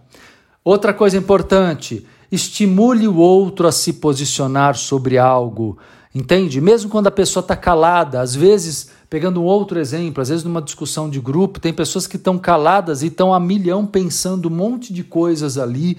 Outra 0.63 0.93
coisa 0.93 1.17
importante, 1.17 2.05
estimule 2.31 3.07
o 3.07 3.17
outro 3.17 3.67
a 3.67 3.71
se 3.71 3.93
posicionar 3.93 4.75
sobre 4.75 5.17
algo. 5.17 5.75
Entende? 6.13 6.61
Mesmo 6.61 6.91
quando 6.91 7.07
a 7.07 7.11
pessoa 7.11 7.41
está 7.41 7.55
calada, 7.55 8.21
às 8.21 8.35
vezes, 8.35 8.89
pegando 9.09 9.41
um 9.41 9.45
outro 9.45 9.79
exemplo, 9.79 10.21
às 10.21 10.29
vezes 10.29 10.43
numa 10.43 10.61
discussão 10.61 11.09
de 11.09 11.19
grupo, 11.19 11.59
tem 11.59 11.73
pessoas 11.73 12.05
que 12.05 12.17
estão 12.17 12.37
caladas 12.37 13.01
e 13.01 13.07
estão 13.07 13.33
a 13.33 13.39
milhão 13.39 13.83
pensando 13.87 14.47
um 14.47 14.51
monte 14.51 14.93
de 14.93 15.03
coisas 15.03 15.57
ali 15.57 15.97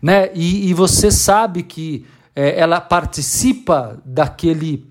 né? 0.00 0.30
E, 0.34 0.68
e 0.68 0.74
você 0.74 1.10
sabe 1.10 1.62
que 1.62 2.06
é, 2.34 2.58
ela 2.58 2.80
participa 2.80 3.98
daquele 4.04 4.86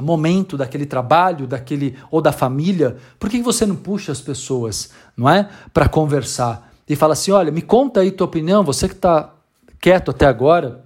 momento, 0.00 0.56
daquele 0.56 0.86
trabalho, 0.86 1.46
daquele 1.46 1.96
ou 2.10 2.20
da 2.20 2.32
família. 2.32 2.96
Por 3.18 3.30
que 3.30 3.40
você 3.40 3.64
não 3.64 3.76
puxa 3.76 4.12
as 4.12 4.20
pessoas, 4.20 4.90
não 5.16 5.30
é, 5.30 5.48
para 5.72 5.88
conversar 5.88 6.72
e 6.88 6.94
fala 6.94 7.14
assim, 7.14 7.30
olha, 7.30 7.50
me 7.50 7.62
conta 7.62 8.00
aí 8.00 8.10
tua 8.10 8.26
opinião, 8.26 8.62
você 8.62 8.88
que 8.88 8.94
está 8.94 9.32
quieto 9.80 10.10
até 10.10 10.26
agora, 10.26 10.83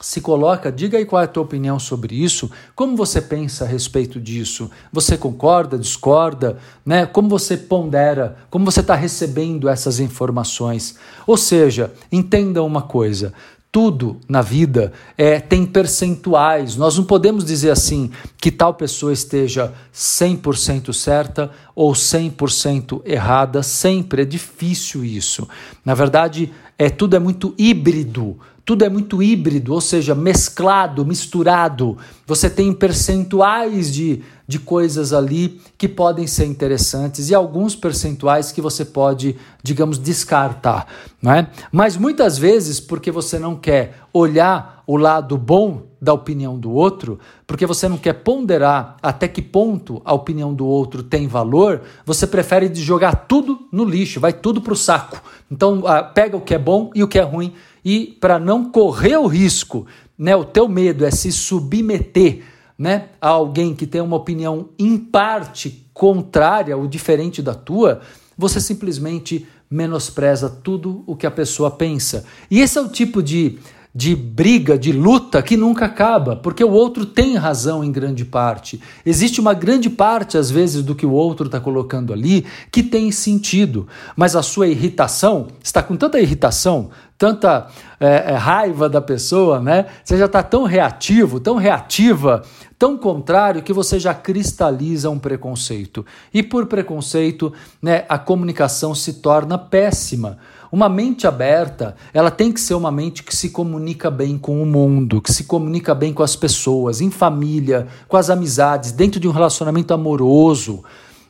se 0.00 0.20
coloca, 0.20 0.70
diga 0.70 0.98
aí 0.98 1.04
qual 1.04 1.22
é 1.22 1.24
a 1.24 1.28
tua 1.28 1.42
opinião 1.42 1.78
sobre 1.78 2.14
isso, 2.14 2.50
como 2.74 2.96
você 2.96 3.20
pensa 3.20 3.64
a 3.64 3.68
respeito 3.68 4.20
disso, 4.20 4.70
você 4.92 5.16
concorda, 5.16 5.78
discorda, 5.78 6.58
né? 6.84 7.06
Como 7.06 7.28
você 7.28 7.56
pondera, 7.56 8.36
como 8.50 8.64
você 8.64 8.80
está 8.80 8.94
recebendo 8.94 9.68
essas 9.68 9.98
informações. 9.98 10.96
Ou 11.26 11.36
seja, 11.36 11.92
entenda 12.12 12.62
uma 12.62 12.82
coisa: 12.82 13.32
tudo 13.76 14.18
na 14.28 14.40
vida 14.42 14.92
é, 15.18 15.38
tem 15.38 15.66
percentuais. 15.66 16.76
Nós 16.76 16.96
não 16.96 17.04
podemos 17.04 17.44
dizer 17.44 17.70
assim 17.70 18.10
que 18.38 18.50
tal 18.50 18.74
pessoa 18.74 19.12
esteja 19.12 19.72
100% 19.94 20.92
certa 20.92 21.50
ou 21.74 21.92
100% 21.92 23.02
errada. 23.04 23.62
Sempre 23.62 24.22
é 24.22 24.24
difícil 24.24 25.04
isso. 25.04 25.46
Na 25.84 25.94
verdade, 25.94 26.52
é 26.78 26.88
tudo 26.88 27.16
é 27.16 27.18
muito 27.18 27.54
híbrido 27.58 28.38
tudo 28.66 28.84
é 28.84 28.88
muito 28.88 29.22
híbrido, 29.22 29.72
ou 29.72 29.80
seja, 29.80 30.12
mesclado, 30.12 31.06
misturado. 31.06 31.96
Você 32.26 32.50
tem 32.50 32.72
percentuais 32.72 33.94
de, 33.94 34.24
de 34.46 34.58
coisas 34.58 35.12
ali 35.12 35.60
que 35.78 35.86
podem 35.86 36.26
ser 36.26 36.46
interessantes 36.46 37.30
e 37.30 37.34
alguns 37.34 37.76
percentuais 37.76 38.50
que 38.50 38.60
você 38.60 38.84
pode, 38.84 39.36
digamos, 39.62 40.00
descartar. 40.00 40.88
Não 41.22 41.32
é? 41.32 41.48
Mas 41.70 41.96
muitas 41.96 42.36
vezes, 42.36 42.80
porque 42.80 43.12
você 43.12 43.38
não 43.38 43.54
quer 43.54 44.00
olhar 44.12 44.82
o 44.84 44.96
lado 44.96 45.38
bom 45.38 45.82
da 46.00 46.12
opinião 46.12 46.58
do 46.58 46.72
outro, 46.72 47.20
porque 47.46 47.66
você 47.66 47.88
não 47.88 47.96
quer 47.96 48.14
ponderar 48.14 48.96
até 49.00 49.28
que 49.28 49.42
ponto 49.42 50.02
a 50.04 50.12
opinião 50.12 50.52
do 50.52 50.66
outro 50.66 51.04
tem 51.04 51.28
valor, 51.28 51.82
você 52.04 52.26
prefere 52.26 52.72
jogar 52.74 53.26
tudo 53.28 53.68
no 53.70 53.84
lixo, 53.84 54.18
vai 54.18 54.32
tudo 54.32 54.60
para 54.60 54.72
o 54.72 54.76
saco. 54.76 55.22
Então, 55.50 55.84
ah, 55.86 56.02
pega 56.02 56.36
o 56.36 56.40
que 56.40 56.54
é 56.54 56.58
bom 56.58 56.90
e 56.94 57.02
o 57.04 57.08
que 57.08 57.18
é 57.18 57.22
ruim 57.22 57.54
e 57.88 58.16
para 58.20 58.36
não 58.36 58.68
correr 58.68 59.16
o 59.16 59.28
risco, 59.28 59.86
né, 60.18 60.34
o 60.34 60.44
teu 60.44 60.66
medo 60.66 61.04
é 61.04 61.10
se 61.12 61.30
submeter, 61.30 62.42
né, 62.76 63.10
a 63.20 63.28
alguém 63.28 63.76
que 63.76 63.86
tem 63.86 64.00
uma 64.00 64.16
opinião 64.16 64.70
em 64.76 64.98
parte 64.98 65.86
contrária 65.94 66.76
ou 66.76 66.88
diferente 66.88 67.40
da 67.40 67.54
tua, 67.54 68.00
você 68.36 68.60
simplesmente 68.60 69.46
menospreza 69.70 70.50
tudo 70.50 71.04
o 71.06 71.14
que 71.14 71.28
a 71.28 71.30
pessoa 71.30 71.70
pensa. 71.70 72.24
E 72.50 72.60
esse 72.60 72.76
é 72.76 72.80
o 72.80 72.88
tipo 72.88 73.22
de 73.22 73.56
de 73.96 74.14
briga, 74.14 74.78
de 74.78 74.92
luta 74.92 75.40
que 75.40 75.56
nunca 75.56 75.86
acaba, 75.86 76.36
porque 76.36 76.62
o 76.62 76.70
outro 76.70 77.06
tem 77.06 77.34
razão 77.34 77.82
em 77.82 77.90
grande 77.90 78.26
parte. 78.26 78.78
Existe 79.06 79.40
uma 79.40 79.54
grande 79.54 79.88
parte, 79.88 80.36
às 80.36 80.50
vezes, 80.50 80.82
do 80.82 80.94
que 80.94 81.06
o 81.06 81.12
outro 81.12 81.46
está 81.46 81.58
colocando 81.58 82.12
ali 82.12 82.44
que 82.70 82.82
tem 82.82 83.10
sentido, 83.10 83.88
mas 84.14 84.36
a 84.36 84.42
sua 84.42 84.68
irritação 84.68 85.46
está 85.64 85.82
com 85.82 85.96
tanta 85.96 86.20
irritação, 86.20 86.90
tanta 87.16 87.68
é, 87.98 88.32
é, 88.32 88.34
raiva 88.34 88.86
da 88.86 89.00
pessoa, 89.00 89.62
né? 89.62 89.86
Você 90.04 90.18
já 90.18 90.26
está 90.26 90.42
tão 90.42 90.64
reativo, 90.64 91.40
tão 91.40 91.56
reativa, 91.56 92.42
tão 92.78 92.98
contrário 92.98 93.62
que 93.62 93.72
você 93.72 93.98
já 93.98 94.12
cristaliza 94.12 95.08
um 95.08 95.18
preconceito. 95.18 96.04
E 96.34 96.42
por 96.42 96.66
preconceito, 96.66 97.50
né, 97.80 98.04
a 98.10 98.18
comunicação 98.18 98.94
se 98.94 99.14
torna 99.14 99.56
péssima. 99.56 100.36
Uma 100.70 100.88
mente 100.88 101.26
aberta, 101.26 101.96
ela 102.12 102.30
tem 102.30 102.50
que 102.50 102.60
ser 102.60 102.74
uma 102.74 102.90
mente 102.90 103.22
que 103.22 103.34
se 103.34 103.50
comunica 103.50 104.10
bem 104.10 104.36
com 104.36 104.62
o 104.62 104.66
mundo, 104.66 105.20
que 105.20 105.32
se 105.32 105.44
comunica 105.44 105.94
bem 105.94 106.12
com 106.12 106.22
as 106.22 106.34
pessoas, 106.34 107.00
em 107.00 107.10
família, 107.10 107.86
com 108.08 108.16
as 108.16 108.30
amizades, 108.30 108.92
dentro 108.92 109.20
de 109.20 109.28
um 109.28 109.32
relacionamento 109.32 109.94
amoroso. 109.94 110.82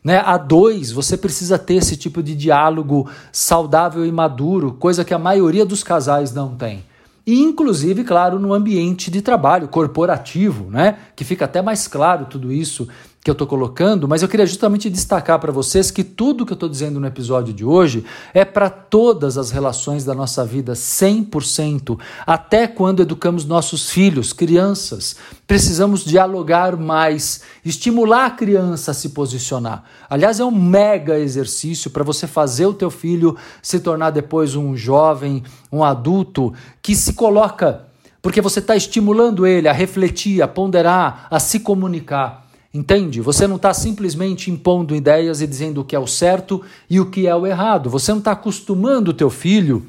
Né? 0.03 0.23
A 0.25 0.39
dois, 0.39 0.93
você 0.93 1.17
precisa 1.17 1.59
ter 1.59 1.75
esse 1.75 1.97
tipo 1.97 2.23
de 2.23 2.35
diálogo 2.35 3.09
saudável 3.33 4.07
e 4.07 4.13
maduro, 4.13 4.73
coisa 4.73 5.05
que 5.05 5.13
a 5.13 5.19
maioria 5.19 5.67
dos 5.67 5.83
casais 5.83 6.33
não 6.33 6.55
tem. 6.55 6.85
E, 7.27 7.43
inclusive, 7.43 8.05
claro, 8.05 8.39
no 8.39 8.55
ambiente 8.55 9.11
de 9.11 9.21
trabalho 9.21 9.67
corporativo, 9.67 10.71
né? 10.71 10.97
que 11.17 11.25
fica 11.25 11.45
até 11.45 11.61
mais 11.61 11.89
claro 11.89 12.27
tudo 12.27 12.53
isso 12.53 12.87
que 13.27 13.31
eu 13.31 13.33
estou 13.33 13.49
colocando, 13.49 14.07
mas 14.07 14.23
eu 14.23 14.29
queria 14.29 14.47
justamente 14.47 14.89
destacar 14.89 15.41
para 15.41 15.51
vocês 15.51 15.91
que 15.91 16.05
tudo 16.05 16.47
que 16.47 16.53
eu 16.53 16.55
estou 16.55 16.69
dizendo 16.69 17.01
no 17.01 17.09
episódio 17.09 17.53
de 17.53 17.65
hoje 17.65 18.05
é 18.33 18.45
para 18.45 18.71
todas 18.71 19.37
as 19.37 19.51
relações 19.51 20.05
da 20.05 20.15
nossa 20.15 20.45
vida, 20.45 20.75
100%, 20.75 21.99
até 22.25 22.69
quando 22.69 23.03
educamos 23.03 23.45
nossos 23.45 23.91
filhos, 23.91 24.33
crianças. 24.33 25.17
Precisamos 25.45 26.05
dialogar 26.05 26.77
mais, 26.77 27.41
estimular 27.65 28.27
a 28.27 28.31
criança 28.31 28.93
a 28.93 28.95
se 28.95 29.09
posicionar. 29.09 29.83
Aliás, 30.09 30.39
é 30.39 30.45
um 30.45 30.53
mega 30.53 31.19
exercício 31.19 31.91
para 31.91 32.05
você 32.05 32.29
fazer 32.29 32.67
o 32.67 32.75
teu 32.75 32.93
filho 32.93 33.37
se 33.61 33.81
tornar 33.81 34.11
depois 34.11 34.55
um 34.55 34.77
jovem, 34.77 35.43
um 35.73 35.83
adulto 35.83 36.55
que 36.81 36.95
se 36.95 37.15
coloca, 37.15 37.87
porque 38.23 38.41
você 38.41 38.61
está 38.61 38.77
estimulando 38.77 39.45
ele 39.45 39.67
a 39.67 39.73
refletir, 39.73 40.43
a 40.43 40.47
ponderar, 40.47 41.27
a 41.29 41.41
se 41.41 41.59
comunicar. 41.59 42.46
Entende? 42.77 43.23
Você 43.23 43.47
não 43.47 43.57
está 43.57 43.73
simplesmente 43.73 44.51
impondo 44.51 44.95
ideias 44.95 45.41
e 45.41 45.47
dizendo 45.47 45.81
o 45.81 45.85
que 45.85 45.97
é 45.97 45.99
o 45.99 46.07
certo 46.07 46.61
e 46.91 47.01
o 47.01 47.07
que 47.11 47.27
é 47.27 47.35
o 47.35 47.47
errado. 47.47 47.89
Você 47.89 48.13
não 48.13 48.19
está 48.19 48.33
acostumando 48.33 49.13
o 49.13 49.15
teu 49.15 49.31
filho, 49.31 49.87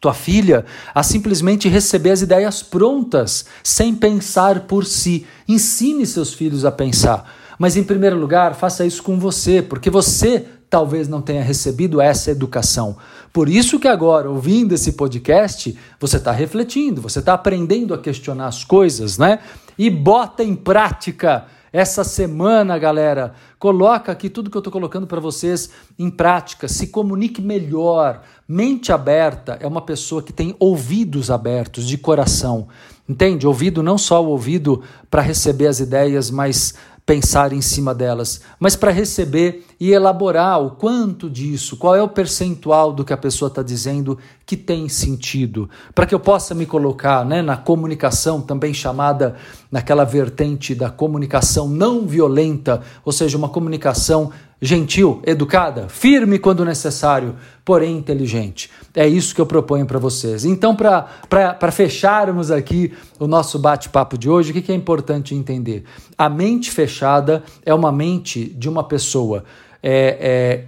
tua 0.00 0.14
filha, 0.14 0.64
a 0.94 1.02
simplesmente 1.02 1.68
receber 1.68 2.12
as 2.12 2.22
ideias 2.22 2.62
prontas, 2.62 3.46
sem 3.60 3.92
pensar 3.92 4.60
por 4.68 4.84
si. 4.84 5.26
Ensine 5.48 6.06
seus 6.06 6.32
filhos 6.32 6.64
a 6.64 6.70
pensar. 6.70 7.28
Mas, 7.58 7.76
em 7.76 7.82
primeiro 7.82 8.16
lugar, 8.16 8.54
faça 8.54 8.86
isso 8.86 9.02
com 9.02 9.18
você, 9.18 9.60
porque 9.60 9.90
você 9.90 10.46
talvez 10.70 11.08
não 11.08 11.20
tenha 11.20 11.42
recebido 11.42 12.00
essa 12.00 12.30
educação. 12.30 12.96
Por 13.32 13.48
isso 13.48 13.80
que 13.80 13.88
agora, 13.88 14.30
ouvindo 14.30 14.74
esse 14.74 14.92
podcast, 14.92 15.76
você 15.98 16.18
está 16.18 16.30
refletindo, 16.30 17.00
você 17.00 17.18
está 17.18 17.34
aprendendo 17.34 17.92
a 17.92 17.98
questionar 17.98 18.46
as 18.46 18.62
coisas, 18.62 19.18
né? 19.18 19.40
E 19.76 19.90
bota 19.90 20.44
em 20.44 20.54
prática 20.54 21.46
essa 21.72 22.04
semana, 22.04 22.78
galera, 22.78 23.34
coloca 23.58 24.12
aqui 24.12 24.30
tudo 24.30 24.50
que 24.50 24.56
eu 24.56 24.60
estou 24.60 24.72
colocando 24.72 25.06
para 25.06 25.20
vocês 25.20 25.70
em 25.98 26.10
prática. 26.10 26.68
Se 26.68 26.88
comunique 26.88 27.42
melhor. 27.42 28.22
Mente 28.48 28.92
aberta 28.92 29.58
é 29.60 29.66
uma 29.66 29.82
pessoa 29.82 30.22
que 30.22 30.32
tem 30.32 30.54
ouvidos 30.58 31.30
abertos 31.30 31.86
de 31.86 31.98
coração. 31.98 32.68
Entende? 33.08 33.46
Ouvido 33.46 33.82
não 33.82 33.98
só 33.98 34.22
o 34.24 34.28
ouvido 34.28 34.82
para 35.10 35.22
receber 35.22 35.66
as 35.66 35.80
ideias, 35.80 36.30
mas 36.30 36.74
pensar 37.06 37.52
em 37.52 37.62
cima 37.62 37.94
delas, 37.94 38.40
mas 38.58 38.74
para 38.74 38.90
receber 38.90 39.64
e 39.78 39.92
elaborar 39.92 40.60
o 40.60 40.72
quanto 40.72 41.30
disso, 41.30 41.76
qual 41.76 41.94
é 41.94 42.02
o 42.02 42.08
percentual 42.08 42.92
do 42.92 43.04
que 43.04 43.12
a 43.12 43.16
pessoa 43.16 43.48
está 43.48 43.62
dizendo 43.62 44.18
que 44.44 44.56
tem 44.56 44.88
sentido, 44.88 45.70
para 45.94 46.04
que 46.04 46.14
eu 46.14 46.18
possa 46.18 46.52
me 46.52 46.66
colocar 46.66 47.24
né, 47.24 47.42
na 47.42 47.56
comunicação, 47.56 48.40
também 48.40 48.74
chamada 48.74 49.36
naquela 49.70 50.02
vertente 50.02 50.74
da 50.74 50.90
comunicação 50.90 51.68
não 51.68 52.08
violenta, 52.08 52.82
ou 53.04 53.12
seja, 53.12 53.38
uma 53.38 53.48
comunicação 53.48 54.32
gentil, 54.60 55.20
educada, 55.24 55.88
firme 55.88 56.38
quando 56.38 56.64
necessário, 56.64 57.36
porém 57.64 57.96
inteligente. 57.96 58.70
É 58.94 59.06
isso 59.06 59.34
que 59.34 59.40
eu 59.40 59.46
proponho 59.46 59.86
para 59.86 59.98
vocês. 59.98 60.44
Então, 60.44 60.74
para 60.74 61.70
fecharmos 61.70 62.50
aqui 62.50 62.92
o 63.18 63.26
nosso 63.26 63.58
bate-papo 63.58 64.16
de 64.16 64.30
hoje, 64.30 64.50
o 64.50 64.54
que, 64.54 64.62
que 64.62 64.72
é 64.72 64.74
importante 64.74 65.34
entender? 65.34 65.84
A 66.16 66.28
mente 66.28 66.70
fechada 66.70 67.42
é 67.64 67.74
uma 67.74 67.92
mente 67.92 68.44
de 68.44 68.68
uma 68.68 68.82
pessoa 68.82 69.44
é, 69.82 70.18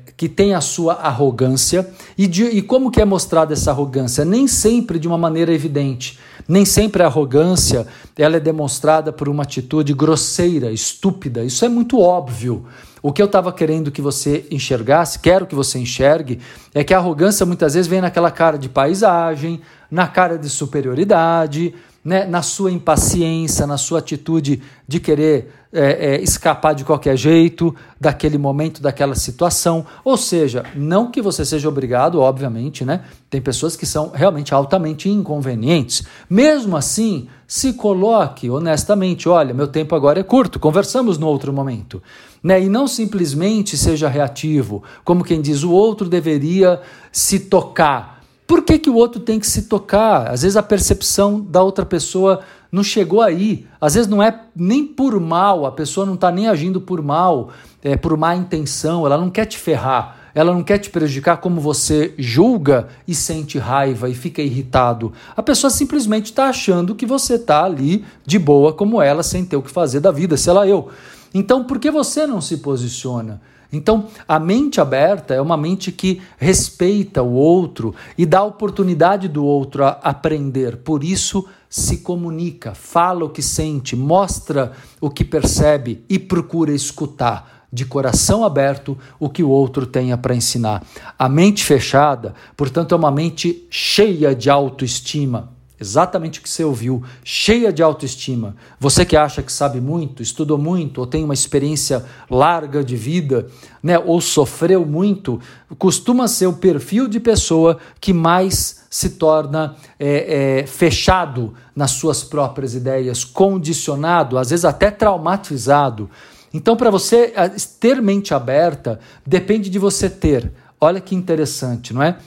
é, 0.05 0.13
que 0.17 0.29
tem 0.29 0.55
a 0.55 0.61
sua 0.61 0.95
arrogância. 0.95 1.89
E, 2.17 2.27
de, 2.27 2.45
e 2.45 2.63
como 2.63 2.91
que 2.91 3.01
é 3.01 3.05
mostrada 3.05 3.53
essa 3.53 3.71
arrogância? 3.71 4.25
Nem 4.25 4.47
sempre 4.47 4.99
de 4.99 5.09
uma 5.09 5.19
maneira 5.19 5.53
evidente. 5.53 6.19
Nem 6.47 6.65
sempre 6.65 7.03
a 7.03 7.07
arrogância 7.07 7.87
ela 8.17 8.37
é 8.37 8.41
demonstrada 8.41 9.13
por 9.13 9.29
uma 9.29 9.43
atitude 9.43 9.93
grosseira, 9.93 10.71
estúpida. 10.71 11.43
Isso 11.43 11.65
é 11.65 11.69
muito 11.69 11.99
óbvio. 11.99 12.67
O 13.03 13.13
que 13.13 13.23
eu 13.23 13.27
estava 13.27 13.53
querendo 13.53 13.91
que 13.91 14.03
você 14.03 14.47
enxergasse, 14.51 15.19
quero 15.19 15.47
que 15.47 15.55
você 15.55 15.79
enxergue, 15.79 16.41
é 16.75 16.83
que 16.83 16.93
a 16.93 16.99
arrogância 16.99 17.47
muitas 17.47 17.75
vezes 17.75 17.87
vem 17.87 18.01
naquela 18.01 18.31
cara 18.31 18.59
de 18.59 18.69
paisagem, 18.69 19.61
na 19.91 20.07
cara 20.07 20.37
de 20.37 20.49
superioridade, 20.49 21.75
né, 22.09 22.25
na 22.25 22.41
sua 22.41 22.73
impaciência, 22.73 23.67
na 23.67 23.77
sua 23.77 23.99
atitude 23.99 24.63
de 24.87 24.99
querer 24.99 25.53
é, 25.71 26.15
é, 26.15 26.23
escapar 26.23 26.75
de 26.75 26.83
qualquer 26.83 27.19
jeito 27.19 27.77
daquele 28.01 28.39
momento, 28.39 28.81
daquela 28.81 29.15
situação. 29.15 29.85
Ou 30.03 30.17
seja, 30.17 30.65
não 30.75 31.11
que 31.11 31.21
você 31.21 31.45
seja 31.45 31.69
obrigado, 31.69 32.19
obviamente, 32.19 32.83
né? 32.83 33.03
Tem 33.29 33.43
pessoas 33.43 33.77
que 33.77 33.85
são 33.85 34.09
realmente 34.09 34.55
altamente 34.55 35.11
inconvenientes. 35.11 36.03
Mesmo 36.31 36.79
assim, 36.79 37.29
se 37.47 37.75
coloque 37.75 38.49
honestamente: 38.49 39.29
olha, 39.29 39.53
meu 39.53 39.69
tempo 39.69 39.95
agora 39.95 40.19
é 40.19 40.23
curto, 40.23 40.59
conversamos 40.59 41.19
no 41.19 41.27
outro 41.27 41.53
momento. 41.53 42.03
Né? 42.43 42.63
E 42.63 42.71
não 42.71 42.89
simplesmente 42.89 43.77
seja 43.77 44.09
reativo, 44.09 44.83
como 45.05 45.23
quem 45.23 45.43
diz, 45.43 45.63
o 45.63 45.73
outro 45.73 46.09
deveria 46.09 46.81
se 47.13 47.39
tocar 47.39 48.18
por 48.49 48.63
que, 48.63 48.79
que 48.79 48.89
o 48.89 48.95
outro 48.95 49.21
tem 49.21 49.39
que 49.39 49.47
se 49.47 49.65
tocar? 49.65 50.31
Às 50.31 50.41
vezes 50.41 50.57
a 50.57 50.63
percepção 50.63 51.39
da 51.39 51.63
outra 51.63 51.85
pessoa 51.85 52.41
não 52.73 52.83
chegou 52.83 53.21
aí. 53.21 53.67
Às 53.79 53.93
vezes 53.93 54.09
não 54.09 54.23
é 54.23 54.41
nem 54.57 54.87
por 54.87 55.21
mal, 55.21 55.67
a 55.67 55.71
pessoa 55.71 56.07
não 56.07 56.15
está 56.15 56.31
nem 56.33 56.49
agindo 56.49 56.81
por 56.81 57.03
mal, 57.03 57.51
é, 57.85 57.95
por 57.95 58.17
má 58.17 58.35
intenção, 58.35 59.05
ela 59.05 59.19
não 59.19 59.29
quer 59.29 59.45
te 59.45 59.59
ferrar, 59.59 60.31
ela 60.35 60.51
não 60.51 60.63
quer 60.63 60.79
te 60.79 60.89
prejudicar 60.89 61.37
como 61.37 61.61
você 61.61 62.15
julga 62.17 62.89
e 63.07 63.15
sente 63.15 63.59
raiva 63.59 64.09
e 64.09 64.15
fica 64.15 64.41
irritado. 64.41 65.13
A 65.37 65.43
pessoa 65.43 65.71
simplesmente 65.71 66.27
está 66.27 66.47
achando 66.47 66.95
que 66.95 67.05
você 67.05 67.35
está 67.35 67.65
ali 67.65 68.03
de 68.25 68.39
boa 68.39 68.73
como 68.73 69.03
ela, 69.03 69.23
sem 69.23 69.45
ter 69.45 69.57
o 69.57 69.63
que 69.63 69.71
fazer 69.71 70.01
da 70.01 70.11
vida, 70.11 70.39
sei 70.39 70.55
lá 70.55 70.67
eu. 70.67 70.89
Então 71.35 71.65
por 71.65 71.79
que 71.79 71.91
você 71.91 72.27
não 72.27 72.41
se 72.41 72.57
posiciona? 72.57 73.43
Então, 73.73 74.07
a 74.27 74.39
mente 74.39 74.81
aberta 74.81 75.35
é 75.35 75.41
uma 75.41 75.57
mente 75.57 75.93
que 75.93 76.23
respeita 76.39 77.23
o 77.23 77.33
outro 77.33 77.95
e 78.17 78.25
dá 78.25 78.43
oportunidade 78.43 79.29
do 79.29 79.45
outro 79.45 79.85
a 79.85 79.91
aprender. 80.03 80.79
Por 80.79 81.05
isso, 81.05 81.47
se 81.69 81.99
comunica, 81.99 82.75
fala 82.75 83.27
o 83.27 83.31
que 83.31 83.43
sente, 83.43 83.95
mostra 83.95 84.73
o 85.01 85.11
que 85.11 85.25
percebe 85.25 86.03
e 86.09 86.19
procura 86.19 86.73
escutar 86.73 87.67
de 87.71 87.85
coração 87.85 88.43
aberto 88.43 88.97
o 89.21 89.29
que 89.29 89.43
o 89.43 89.51
outro 89.51 89.87
tenha 89.87 90.17
para 90.17 90.35
ensinar. 90.35 90.83
A 91.19 91.29
mente 91.29 91.63
fechada, 91.63 92.35
portanto, 92.57 92.95
é 92.95 92.97
uma 92.97 93.11
mente 93.11 93.67
cheia 93.69 94.35
de 94.35 94.49
autoestima 94.49 95.58
Exatamente 95.81 96.41
o 96.41 96.43
que 96.43 96.51
você 96.51 96.65
ouviu, 96.65 97.05
cheia 97.23 97.73
de 97.73 97.83
autoestima. 97.83 98.57
Você 98.81 99.05
que 99.05 99.17
acha 99.17 99.43
que 99.43 99.53
sabe 99.53 99.81
muito, 99.81 100.23
estudou 100.23 100.59
muito, 100.59 100.99
ou 100.99 101.07
tem 101.07 101.23
uma 101.23 101.35
experiência 101.35 102.05
larga 102.29 102.83
de 102.83 102.97
vida, 102.97 103.47
né, 103.81 103.97
ou 103.97 104.21
sofreu 104.21 104.85
muito, 104.85 105.41
costuma 105.79 106.27
ser 106.27 106.49
o 106.49 106.55
perfil 106.55 107.07
de 107.07 107.21
pessoa 107.21 107.79
que 108.01 108.13
mais 108.13 108.85
se 108.91 109.11
torna 109.11 109.77
é, 110.01 110.63
é, 110.63 110.67
fechado 110.67 111.55
nas 111.77 111.93
suas 111.93 112.25
próprias 112.25 112.75
ideias, 112.75 113.23
condicionado, 113.23 114.37
às 114.37 114.51
vezes 114.51 114.65
até 114.65 114.91
traumatizado. 114.91 116.11
Então, 116.53 116.77
para 116.77 116.91
você 116.91 117.33
ter 117.79 118.03
mente 118.03 118.35
aberta, 118.35 118.99
depende 119.25 119.71
de 119.71 119.79
você 119.79 120.11
ter. 120.11 120.51
Olha 120.81 121.01
que 121.01 121.15
interessante, 121.15 121.93
não 121.95 122.03
é? 122.03 122.19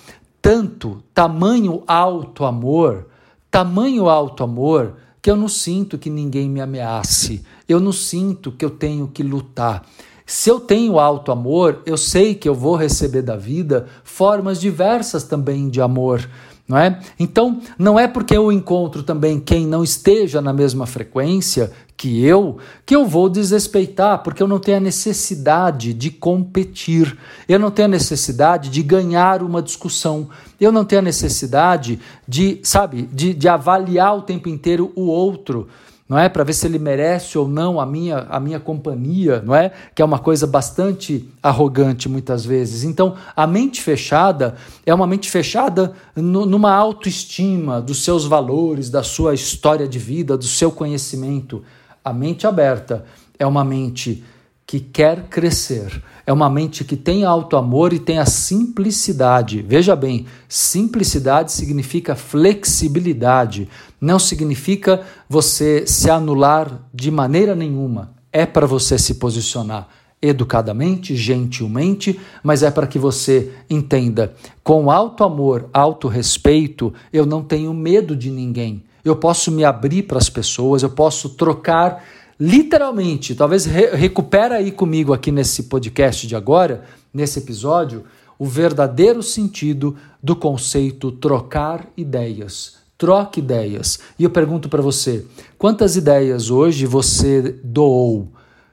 Tanto, 0.42 1.04
tamanho 1.14 1.84
alto 1.86 2.46
amor 2.46 3.11
tamanho 3.52 4.10
alto 4.10 4.44
amor 4.44 4.96
que 5.22 5.30
eu 5.30 5.36
não 5.36 5.48
sinto 5.50 6.00
que 6.00 6.10
ninguém 6.10 6.50
me 6.50 6.62
ameace, 6.62 7.44
eu 7.70 7.80
não 7.80 7.92
sinto 7.92 8.52
que 8.52 8.66
eu 8.66 8.72
tenho 8.72 9.08
que 9.08 9.22
lutar. 9.22 9.86
Se 10.26 10.50
eu 10.50 10.60
tenho 10.60 10.98
alto 10.98 11.32
amor, 11.32 11.82
eu 11.86 11.98
sei 11.98 12.34
que 12.34 12.48
eu 12.48 12.56
vou 12.56 12.76
receber 12.76 13.22
da 13.22 13.36
vida 13.36 13.88
formas 14.04 14.60
diversas 14.60 15.24
também 15.26 15.70
de 15.70 15.82
amor. 15.82 16.28
Não 16.68 16.78
é? 16.78 17.00
Então, 17.20 17.60
não 17.78 18.00
é 18.00 18.08
porque 18.08 18.36
eu 18.36 18.50
encontro 18.50 19.04
também 19.04 19.40
quem 19.42 19.68
não 19.68 19.84
esteja 19.84 20.42
na 20.42 20.54
mesma 20.54 20.86
frequência 20.86 21.72
que 22.02 22.26
eu, 22.26 22.58
que 22.84 22.96
eu 22.96 23.06
vou 23.06 23.30
desrespeitar, 23.30 24.24
porque 24.24 24.42
eu 24.42 24.48
não 24.48 24.58
tenho 24.58 24.78
a 24.78 24.80
necessidade 24.80 25.94
de 25.94 26.10
competir, 26.10 27.16
eu 27.48 27.60
não 27.60 27.70
tenho 27.70 27.88
a 27.88 27.92
necessidade 27.92 28.72
de 28.72 28.82
ganhar 28.82 29.44
uma 29.44 29.62
discussão, 29.62 30.28
eu 30.60 30.72
não 30.72 30.84
tenho 30.84 30.98
a 30.98 31.04
necessidade 31.04 32.00
de, 32.28 32.60
sabe, 32.64 33.04
de, 33.04 33.36
de 33.36 33.48
avaliar 33.48 34.18
o 34.18 34.24
tempo 34.24 34.50
inteiro 34.50 34.92
o 34.96 35.04
outro 35.04 35.68
não 36.12 36.20
é? 36.20 36.28
Para 36.28 36.44
ver 36.44 36.52
se 36.52 36.68
ele 36.68 36.78
merece 36.78 37.38
ou 37.38 37.48
não 37.48 37.80
a 37.80 37.86
minha, 37.86 38.28
a 38.30 38.38
minha 38.38 38.60
companhia, 38.60 39.42
não 39.46 39.56
é? 39.56 39.72
Que 39.96 40.02
é 40.02 40.06
uma 40.06 40.20
coisa 40.20 40.46
bastante 40.46 41.26
arrogante 41.42 42.10
muitas 42.10 42.44
vezes. 42.44 42.84
Então, 42.84 43.16
a 43.34 43.48
mente 43.48 43.82
fechada 43.82 44.56
é 44.86 44.94
uma 44.94 45.08
mente 45.08 45.32
fechada 45.32 45.94
no, 46.14 46.46
numa 46.46 46.74
autoestima 46.74 47.80
dos 47.80 48.04
seus 48.04 48.26
valores, 48.26 48.90
da 48.90 49.04
sua 49.04 49.34
história 49.34 49.88
de 49.88 49.98
vida, 49.98 50.36
do 50.36 50.44
seu 50.44 50.70
conhecimento. 50.70 51.64
A 52.04 52.12
mente 52.12 52.48
aberta 52.48 53.06
é 53.38 53.46
uma 53.46 53.64
mente 53.64 54.24
que 54.66 54.80
quer 54.80 55.28
crescer. 55.28 56.02
É 56.26 56.32
uma 56.32 56.50
mente 56.50 56.84
que 56.84 56.96
tem 56.96 57.26
alto 57.26 57.58
amor 57.58 57.94
e 57.94 58.00
tem 58.00 58.18
a 58.20 58.26
simplicidade. 58.26 59.62
Veja 59.62 59.96
bem, 59.96 60.26
simplicidade 60.48 61.52
significa 61.52 62.16
flexibilidade, 62.16 63.68
não 64.00 64.18
significa 64.18 65.02
você 65.28 65.86
se 65.86 66.10
anular 66.10 66.88
de 66.94 67.12
maneira 67.12 67.54
nenhuma. 67.54 68.14
É 68.32 68.46
para 68.46 68.66
você 68.66 68.98
se 68.98 69.16
posicionar 69.16 69.90
educadamente, 70.22 71.16
gentilmente, 71.16 72.20
mas 72.44 72.64
é 72.64 72.72
para 72.72 72.88
que 72.88 73.00
você 73.00 73.52
entenda, 73.70 74.34
com 74.64 74.92
alto 74.92 75.24
amor, 75.24 75.70
alto 75.74 76.08
respeito, 76.08 76.94
eu 77.12 77.26
não 77.26 77.44
tenho 77.44 77.74
medo 77.74 78.16
de 78.16 78.30
ninguém. 78.30 78.84
Eu 79.04 79.16
posso 79.16 79.52
me 79.52 79.64
abrir 79.64 80.04
para 80.04 80.18
as 80.18 80.30
pessoas, 80.30 80.84
eu 80.84 80.90
posso 80.90 81.30
trocar 81.30 82.04
literalmente, 82.40 83.36
talvez 83.36 83.66
re 83.66 83.92
recupera 83.96 84.56
aí 84.56 84.72
comigo 84.72 85.14
aqui 85.14 85.32
nesse 85.32 85.64
podcast 85.64 86.26
de 86.26 86.36
agora, 86.36 86.84
nesse 87.14 87.40
episódio, 87.40 88.04
o 88.40 88.46
verdadeiro 88.46 89.22
sentido 89.22 89.96
do 90.22 90.36
conceito 90.36 91.12
trocar 91.12 91.88
ideias. 91.96 92.78
Troque 92.98 93.40
ideias. 93.40 94.00
E 94.18 94.24
eu 94.24 94.30
pergunto 94.30 94.70
para 94.70 94.82
você, 94.82 95.26
quantas 95.58 95.96
ideias 95.96 96.50
hoje 96.50 96.86
você 96.86 97.60
doou? 97.64 98.30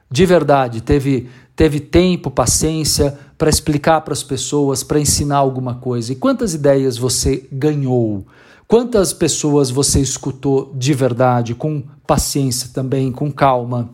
De 0.09 0.25
verdade, 0.25 0.81
teve 0.81 1.29
teve 1.59 1.81
tempo, 1.81 2.31
paciência 2.31 3.19
para 3.37 3.49
explicar 3.49 3.99
para 3.99 4.13
as 4.13 4.23
pessoas, 4.23 4.81
para 4.81 4.97
ensinar 4.97 5.39
alguma 5.39 5.75
coisa? 5.75 6.13
E 6.13 6.15
quantas 6.15 6.53
ideias 6.53 6.97
você 6.97 7.45
ganhou? 7.51 8.25
Quantas 8.69 9.11
pessoas 9.11 9.71
você 9.71 9.99
escutou 9.99 10.71
de 10.75 10.93
verdade, 10.93 11.55
com 11.55 11.81
paciência 12.05 12.69
também, 12.71 13.11
com 13.11 13.31
calma, 13.31 13.89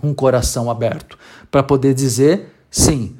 um 0.00 0.14
coração 0.14 0.70
aberto, 0.70 1.18
para 1.50 1.60
poder 1.60 1.92
dizer 1.92 2.54
sim, 2.70 3.16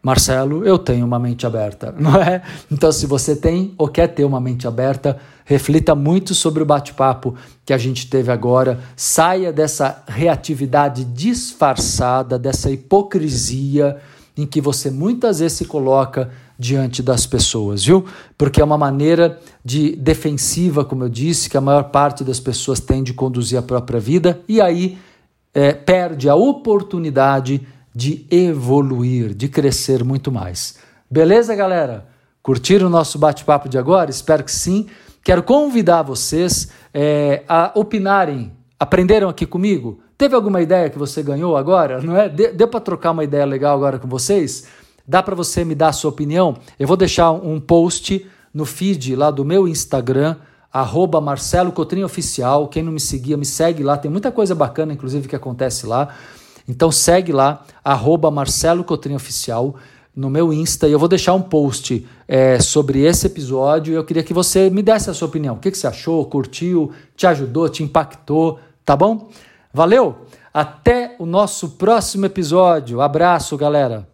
Marcelo, 0.00 0.64
eu 0.64 0.78
tenho 0.78 1.04
uma 1.04 1.18
mente 1.18 1.44
aberta, 1.44 1.92
não 1.98 2.14
é? 2.14 2.40
Então, 2.70 2.92
se 2.92 3.04
você 3.04 3.34
tem 3.34 3.74
ou 3.76 3.88
quer 3.88 4.06
ter 4.06 4.24
uma 4.24 4.40
mente 4.40 4.64
aberta, 4.64 5.18
reflita 5.44 5.96
muito 5.96 6.36
sobre 6.36 6.62
o 6.62 6.66
bate-papo 6.66 7.34
que 7.66 7.72
a 7.72 7.78
gente 7.78 8.08
teve 8.08 8.30
agora. 8.30 8.78
Saia 8.94 9.52
dessa 9.52 10.04
reatividade 10.06 11.04
disfarçada, 11.04 12.38
dessa 12.38 12.70
hipocrisia 12.70 13.96
em 14.36 14.46
que 14.46 14.60
você 14.60 14.88
muitas 14.88 15.40
vezes 15.40 15.58
se 15.58 15.64
coloca 15.64 16.30
diante 16.58 17.02
das 17.02 17.24
pessoas, 17.24 17.84
viu? 17.84 18.04
Porque 18.36 18.60
é 18.60 18.64
uma 18.64 18.76
maneira 18.76 19.38
de 19.64 19.94
defensiva, 19.94 20.84
como 20.84 21.04
eu 21.04 21.08
disse, 21.08 21.48
que 21.48 21.56
a 21.56 21.60
maior 21.60 21.84
parte 21.84 22.24
das 22.24 22.40
pessoas 22.40 22.80
tem 22.80 23.02
de 23.02 23.14
conduzir 23.14 23.58
a 23.58 23.62
própria 23.62 24.00
vida 24.00 24.40
e 24.48 24.60
aí 24.60 24.98
é, 25.54 25.72
perde 25.72 26.28
a 26.28 26.34
oportunidade 26.34 27.66
de 27.94 28.26
evoluir, 28.30 29.34
de 29.34 29.48
crescer 29.48 30.02
muito 30.02 30.32
mais. 30.32 30.76
Beleza, 31.10 31.54
galera? 31.54 32.08
Curtiram 32.42 32.86
o 32.86 32.90
nosso 32.90 33.18
bate-papo 33.18 33.68
de 33.68 33.78
agora? 33.78 34.10
Espero 34.10 34.42
que 34.42 34.52
sim. 34.52 34.86
Quero 35.22 35.42
convidar 35.42 36.02
vocês 36.02 36.70
é, 36.92 37.42
a 37.48 37.72
opinarem. 37.74 38.52
Aprenderam 38.78 39.28
aqui 39.28 39.46
comigo? 39.46 40.00
Teve 40.16 40.34
alguma 40.34 40.60
ideia 40.60 40.90
que 40.90 40.98
você 40.98 41.22
ganhou 41.22 41.56
agora? 41.56 42.00
Não 42.00 42.16
é? 42.16 42.28
Deu 42.28 42.66
para 42.66 42.80
trocar 42.80 43.12
uma 43.12 43.22
ideia 43.22 43.44
legal 43.44 43.76
agora 43.76 43.98
com 43.98 44.08
vocês? 44.08 44.66
Dá 45.08 45.22
para 45.22 45.34
você 45.34 45.64
me 45.64 45.74
dar 45.74 45.88
a 45.88 45.92
sua 45.92 46.10
opinião? 46.10 46.58
Eu 46.78 46.86
vou 46.86 46.96
deixar 46.96 47.32
um 47.32 47.58
post 47.58 48.26
no 48.52 48.66
feed 48.66 49.16
lá 49.16 49.30
do 49.30 49.42
meu 49.42 49.66
Instagram, 49.66 50.36
arroba 50.70 51.18
Marcelo 51.18 51.72
Cotrim 51.72 52.02
Oficial. 52.02 52.68
Quem 52.68 52.82
não 52.82 52.92
me 52.92 53.00
seguia, 53.00 53.34
me 53.34 53.46
segue 53.46 53.82
lá. 53.82 53.96
Tem 53.96 54.10
muita 54.10 54.30
coisa 54.30 54.54
bacana, 54.54 54.92
inclusive, 54.92 55.26
que 55.26 55.34
acontece 55.34 55.86
lá. 55.86 56.14
Então 56.68 56.92
segue 56.92 57.32
lá, 57.32 57.64
arroba 57.82 58.30
Marcelo 58.30 58.84
Cotrim 58.84 59.14
Oficial 59.14 59.76
no 60.14 60.28
meu 60.28 60.52
Insta 60.52 60.88
e 60.88 60.92
eu 60.92 60.98
vou 60.98 61.08
deixar 61.08 61.32
um 61.32 61.40
post 61.40 62.04
é, 62.26 62.58
sobre 62.58 63.04
esse 63.04 63.26
episódio 63.26 63.94
eu 63.94 64.04
queria 64.04 64.24
que 64.24 64.34
você 64.34 64.68
me 64.68 64.82
desse 64.82 65.08
a 65.08 65.14
sua 65.14 65.28
opinião. 65.28 65.54
O 65.54 65.58
que, 65.58 65.70
que 65.70 65.78
você 65.78 65.86
achou? 65.86 66.26
Curtiu? 66.26 66.92
Te 67.16 67.26
ajudou? 67.26 67.68
Te 67.68 67.84
impactou? 67.84 68.58
Tá 68.84 68.96
bom? 68.96 69.30
Valeu! 69.72 70.26
Até 70.52 71.14
o 71.20 71.24
nosso 71.24 71.70
próximo 71.70 72.26
episódio. 72.26 73.00
Abraço, 73.00 73.56
galera! 73.56 74.08